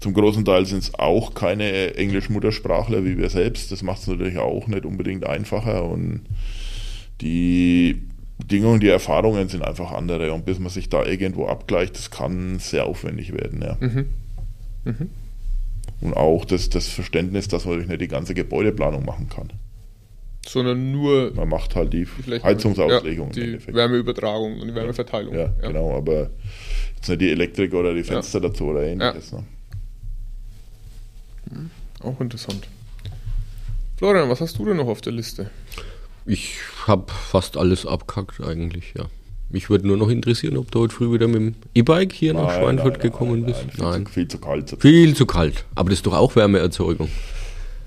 Zum 0.00 0.14
großen 0.14 0.44
Teil 0.44 0.66
sind 0.66 0.82
es 0.82 0.94
auch 0.94 1.34
keine 1.34 1.94
Englisch-Muttersprachler 1.94 3.04
wie 3.04 3.18
wir 3.18 3.30
selbst. 3.30 3.70
Das 3.70 3.82
macht 3.82 4.00
es 4.00 4.08
natürlich 4.08 4.38
auch 4.38 4.66
nicht 4.66 4.84
unbedingt 4.84 5.24
einfacher 5.24 5.84
und 5.84 6.22
die 7.20 8.02
Bedingungen, 8.38 8.80
die 8.80 8.88
Erfahrungen 8.88 9.48
sind 9.48 9.62
einfach 9.62 9.92
andere 9.92 10.32
und 10.32 10.44
bis 10.44 10.58
man 10.58 10.70
sich 10.70 10.88
da 10.88 11.04
irgendwo 11.04 11.46
abgleicht, 11.46 11.96
das 11.96 12.10
kann 12.10 12.58
sehr 12.58 12.86
aufwendig 12.86 13.32
werden. 13.32 13.62
Ja. 13.62 13.76
Mhm. 13.78 14.06
Mhm. 14.84 15.10
Und 16.00 16.16
auch 16.16 16.44
das, 16.44 16.68
das 16.68 16.88
Verständnis, 16.88 17.46
dass 17.46 17.64
man 17.64 17.86
nicht 17.86 18.00
die 18.00 18.08
ganze 18.08 18.34
Gebäudeplanung 18.34 19.04
machen 19.04 19.28
kann 19.28 19.52
sondern 20.46 20.92
nur. 20.92 21.32
Man 21.34 21.48
macht 21.48 21.74
halt 21.74 21.92
die, 21.92 22.06
die 22.26 22.42
Heizungsauslegung. 22.42 23.32
Ja, 23.32 23.44
die 23.44 23.74
Wärmeübertragung 23.74 24.60
und 24.60 24.68
die 24.68 24.74
Wärmeverteilung. 24.74 25.34
Ja, 25.34 25.40
ja, 25.40 25.68
genau, 25.68 25.96
aber 25.96 26.30
jetzt 26.96 27.08
nicht 27.08 27.20
die 27.20 27.30
Elektrik 27.30 27.74
oder 27.74 27.94
die 27.94 28.04
Fenster 28.04 28.40
ja. 28.40 28.48
dazu 28.48 28.66
oder 28.66 28.82
ähnliches. 28.82 29.32
Ne? 29.32 29.44
Hm, 31.50 31.70
auch 32.02 32.20
interessant. 32.20 32.66
Florian, 33.96 34.28
was 34.28 34.40
hast 34.40 34.58
du 34.58 34.64
denn 34.64 34.76
noch 34.76 34.88
auf 34.88 35.00
der 35.00 35.12
Liste? 35.12 35.50
Ich 36.26 36.56
habe 36.86 37.10
fast 37.12 37.56
alles 37.56 37.86
abkackt 37.86 38.40
eigentlich, 38.40 38.94
ja. 38.96 39.06
Mich 39.48 39.68
würde 39.68 39.86
nur 39.86 39.98
noch 39.98 40.08
interessieren, 40.08 40.56
ob 40.56 40.70
du 40.70 40.80
heute 40.80 40.94
früh 40.94 41.12
wieder 41.12 41.28
mit 41.28 41.36
dem 41.36 41.54
E-Bike 41.74 42.12
hier 42.12 42.32
nein, 42.32 42.44
nach 42.44 42.54
Schweinfurt 42.54 42.94
nein, 42.94 43.02
gekommen 43.02 43.42
nein, 43.42 43.44
bist. 43.44 43.60
Viel 43.60 43.84
nein, 43.84 44.06
zu, 44.06 44.12
viel 44.12 44.28
zu 44.28 44.38
kalt. 44.38 44.76
Viel 44.78 45.14
zu 45.14 45.26
kalt. 45.26 45.64
Aber 45.74 45.90
das 45.90 45.98
ist 45.98 46.06
doch 46.06 46.14
auch 46.14 46.34
Wärmeerzeugung. 46.34 47.10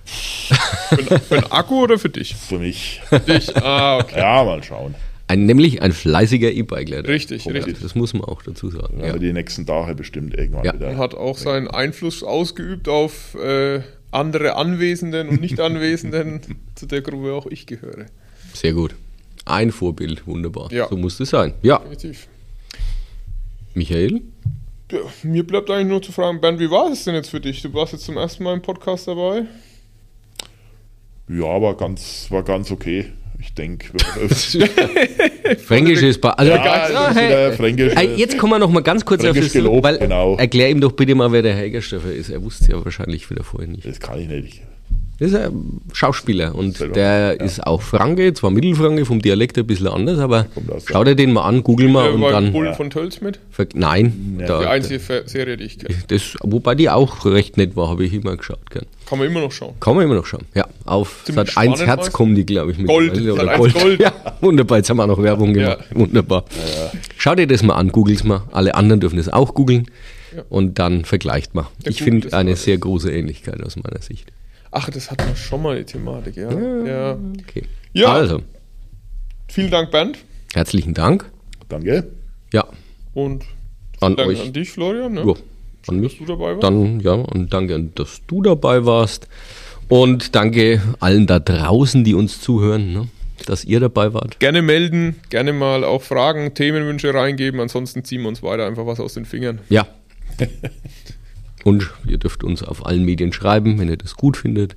Für, 0.05 1.19
für 1.19 1.35
einen 1.35 1.51
Akku 1.51 1.83
oder 1.83 1.97
für 1.97 2.09
dich? 2.09 2.35
Für 2.35 2.59
mich. 2.59 3.01
Dich? 3.27 3.55
Ah, 3.57 3.97
okay. 3.97 4.19
Ja, 4.19 4.43
mal 4.43 4.63
schauen. 4.63 4.95
Ein, 5.27 5.45
nämlich 5.47 5.81
ein 5.81 5.91
fleißiger 5.91 6.51
E-Bikler. 6.51 7.07
Richtig, 7.07 7.47
richtig. 7.47 7.79
Das 7.81 7.95
muss 7.95 8.13
man 8.13 8.25
auch 8.25 8.43
dazu 8.43 8.69
sagen. 8.69 8.99
Ja, 8.99 9.07
ja. 9.07 9.17
Die 9.17 9.33
nächsten 9.33 9.65
Tage 9.65 9.95
bestimmt 9.95 10.35
irgendwann 10.35 10.65
ja. 10.65 10.73
wieder. 10.73 10.87
Er 10.87 10.97
hat 10.97 11.15
auch 11.15 11.37
seinen 11.37 11.67
Einfluss 11.67 12.21
ausgeübt 12.21 12.87
auf 12.87 13.33
äh, 13.35 13.81
andere 14.11 14.55
Anwesenden 14.55 15.29
und 15.29 15.41
Nicht-Anwesenden, 15.41 16.41
zu 16.75 16.85
der 16.85 17.01
Gruppe 17.01 17.33
auch 17.33 17.47
ich 17.47 17.65
gehöre. 17.65 18.05
Sehr 18.53 18.73
gut. 18.73 18.93
Ein 19.45 19.71
Vorbild, 19.71 20.27
wunderbar. 20.27 20.71
Ja. 20.71 20.87
So 20.87 20.95
muss 20.95 21.19
es 21.19 21.31
sein. 21.31 21.53
Ja. 21.63 21.79
Definitiv. 21.79 22.27
Michael? 23.73 24.21
Ja, 24.91 24.99
mir 25.23 25.45
bleibt 25.45 25.69
eigentlich 25.71 25.87
nur 25.87 26.01
zu 26.01 26.11
fragen, 26.11 26.39
Bernd, 26.39 26.59
wie 26.59 26.69
war 26.69 26.91
es 26.91 27.03
denn 27.03 27.15
jetzt 27.15 27.29
für 27.29 27.39
dich? 27.39 27.61
Du 27.63 27.73
warst 27.73 27.93
jetzt 27.93 28.05
zum 28.05 28.17
ersten 28.17 28.43
Mal 28.43 28.53
im 28.53 28.61
Podcast 28.61 29.07
dabei. 29.07 29.45
Ja, 31.27 31.61
war 31.61 31.75
ganz, 31.75 32.27
war 32.29 32.43
ganz 32.43 32.71
okay. 32.71 33.05
Ich 33.39 33.53
denke. 33.53 33.91
Fränkisch 35.65 36.01
ist 36.01 36.23
also 36.23 36.51
ja, 36.51 36.63
ah, 36.63 37.13
hey, 37.13 37.51
Fränkisch, 37.53 37.93
hey, 37.95 38.15
Jetzt 38.15 38.37
kommen 38.37 38.53
wir 38.53 38.59
noch 38.59 38.71
mal 38.71 38.81
ganz 38.81 39.05
kurz 39.05 39.23
auf 39.23 39.37
das, 39.37 39.53
gelobt, 39.53 39.99
genau. 39.99 40.35
Erklär 40.37 40.69
ihm 40.69 40.81
doch 40.81 40.93
bitte 40.93 41.13
mal, 41.13 41.31
wer 41.31 41.41
der 41.41 41.55
Helgerstoffer 41.55 42.11
ist. 42.11 42.29
Er 42.29 42.41
wusste 42.41 42.71
ja 42.71 42.83
wahrscheinlich 42.83 43.29
wieder 43.29 43.43
vorher 43.43 43.69
nicht. 43.69 43.85
Das 43.85 43.99
kann 43.99 44.19
ich 44.19 44.27
nicht. 44.27 44.61
Das 45.17 45.29
ist 45.31 45.35
ein 45.37 45.79
Schauspieler 45.93 46.53
und 46.55 46.75
Selber, 46.77 46.93
der 46.93 47.35
ja. 47.39 47.43
ist 47.43 47.65
auch 47.65 47.81
Franke, 47.81 48.33
zwar 48.33 48.51
Mittelfranke, 48.51 49.05
vom 49.05 49.21
Dialekt 49.21 49.57
ein 49.57 49.65
bisschen 49.65 49.87
anders, 49.87 50.19
aber 50.19 50.47
schau 50.85 51.05
dir 51.05 51.15
den 51.15 51.31
mal 51.31 51.43
an, 51.43 51.63
google 51.63 51.87
mal 51.87 52.09
und 52.11 52.21
dann. 52.21 52.51
Bullen 52.51 52.73
von 52.73 52.89
Tölz 52.89 53.21
mit. 53.21 53.39
Nein, 53.73 54.37
Ja. 54.41 54.45
da, 54.47 54.59
Die 54.59 54.65
einzige 54.67 55.23
Serie, 55.25 55.55
die 55.55 55.63
ich 55.63 55.79
kenne. 55.79 55.95
das, 56.09 56.35
wobei 56.41 56.75
die 56.75 56.89
auch 56.89 57.25
recht 57.25 57.55
nett 57.55 57.77
war, 57.77 57.87
habe 57.87 58.03
ich 58.03 58.13
immer 58.13 58.35
geschaut. 58.35 58.69
Gell. 58.69 58.83
Kann 59.05 59.19
man 59.19 59.27
immer 59.27 59.39
noch 59.39 59.51
schauen. 59.53 59.75
Kann 59.79 59.95
man 59.95 60.03
immer 60.03 60.15
noch 60.15 60.25
schauen. 60.25 60.43
Ja, 60.53 60.67
auf 60.83 61.23
Ziemlich 61.23 61.47
Sat 61.51 61.57
1 61.57 61.77
spannend 61.79 61.87
Herz 61.87 62.11
kommen 62.11 62.35
die, 62.35 62.45
glaube 62.45 62.71
ich, 62.71 62.77
mit. 62.77 62.87
Gold, 62.87 63.13
Oder 63.21 63.35
Sat.1 63.35 63.57
Gold. 63.57 63.73
Gold. 63.73 63.99
Ja, 64.01 64.11
wunderbar, 64.41 64.79
jetzt 64.79 64.89
haben 64.89 64.97
wir 64.97 65.03
auch 65.03 65.07
noch 65.07 65.23
Werbung 65.23 65.53
gemacht. 65.53 65.79
Wunderbar. 65.93 66.43
Schau 67.17 67.35
dir 67.35 67.47
das 67.47 67.63
mal 67.63 67.75
an, 67.75 67.89
googles 67.91 68.23
mal. 68.25 68.43
Alle 68.51 68.75
anderen 68.75 68.99
dürfen 68.99 69.17
das 69.17 69.29
auch 69.29 69.53
googeln. 69.53 69.85
Und 70.49 70.79
dann 70.79 71.05
vergleicht 71.05 71.55
mal. 71.55 71.67
Der 71.85 71.91
ich 71.91 72.03
finde 72.03 72.33
eine 72.33 72.57
sehr 72.57 72.77
große 72.77 73.09
Ähnlichkeit 73.09 73.63
aus 73.63 73.77
meiner 73.77 74.01
Sicht. 74.01 74.33
Ach, 74.77 74.89
das 74.89 75.09
hatten 75.09 75.25
wir 75.29 75.35
schon 75.37 75.61
mal 75.61 75.77
die 75.77 75.85
Thematik, 75.85 76.35
ja. 76.35 76.51
Ja. 76.51 77.17
Okay. 77.47 77.63
Ja. 77.93 78.11
Also, 78.11 78.41
Vielen 79.47 79.71
Dank, 79.71 79.89
Bernd. 79.89 80.17
herzlichen 80.53 80.93
Dank. 80.93 81.31
Danke. 81.69 82.11
Ja, 82.51 82.65
Und 83.13 83.43
an 84.01 84.17
danke 84.17 84.25
euch. 84.33 84.41
an 84.41 84.51
dich, 84.51 84.69
Florian. 84.71 85.13
Ne? 85.13 85.23
Ja, 85.25 85.33
an 85.87 85.99
mich. 86.01 86.17
dass 86.17 86.27
du 86.27 86.33
dabei 86.33 86.51
warst. 86.51 86.63
Dann, 86.63 86.99
ja, 86.99 87.13
und 87.13 87.53
danke, 87.53 87.81
dass 87.95 88.21
du 88.27 88.41
dabei 88.41 88.85
warst. 88.85 89.29
Und 89.87 90.35
danke 90.35 90.81
allen 90.99 91.25
da 91.25 91.39
draußen, 91.39 92.03
die 92.03 92.13
uns 92.13 92.41
zuhören, 92.41 92.91
ne, 92.91 93.07
dass 93.45 93.63
ihr 93.63 93.79
dabei 93.79 94.13
wart. 94.13 94.39
Gerne 94.41 94.61
melden, 94.61 95.15
gerne 95.29 95.53
mal 95.53 95.85
auch 95.85 96.01
Fragen, 96.01 96.53
Themenwünsche 96.53 97.13
reingeben. 97.13 97.61
Ansonsten 97.61 98.03
ziehen 98.03 98.23
wir 98.23 98.27
uns 98.27 98.43
weiter 98.43 98.65
einfach 98.67 98.85
was 98.85 98.99
aus 98.99 99.13
den 99.13 99.23
Fingern. 99.25 99.59
Ja. 99.69 99.87
Und 101.65 101.89
ihr 102.07 102.19
dürft 102.19 102.43
uns 102.43 102.61
auf 102.61 102.85
allen 102.85 103.03
Medien 103.03 103.33
schreiben, 103.33 103.79
wenn 103.79 103.89
ihr 103.89 103.97
das 103.97 104.15
gut 104.15 104.37
findet. 104.37 104.75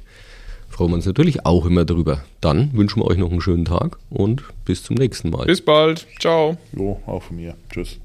Freuen 0.70 0.90
wir 0.90 0.94
uns 0.94 1.04
natürlich 1.04 1.44
auch 1.44 1.66
immer 1.66 1.84
drüber. 1.84 2.24
Dann 2.40 2.72
wünschen 2.72 3.02
wir 3.02 3.06
euch 3.06 3.18
noch 3.18 3.30
einen 3.30 3.42
schönen 3.42 3.66
Tag 3.66 3.98
und 4.08 4.42
bis 4.64 4.82
zum 4.82 4.96
nächsten 4.96 5.28
Mal. 5.28 5.44
Bis 5.44 5.60
bald. 5.60 6.06
Ciao. 6.18 6.56
Jo, 6.74 6.98
auch 7.06 7.22
von 7.22 7.36
mir. 7.36 7.56
Tschüss. 7.70 7.98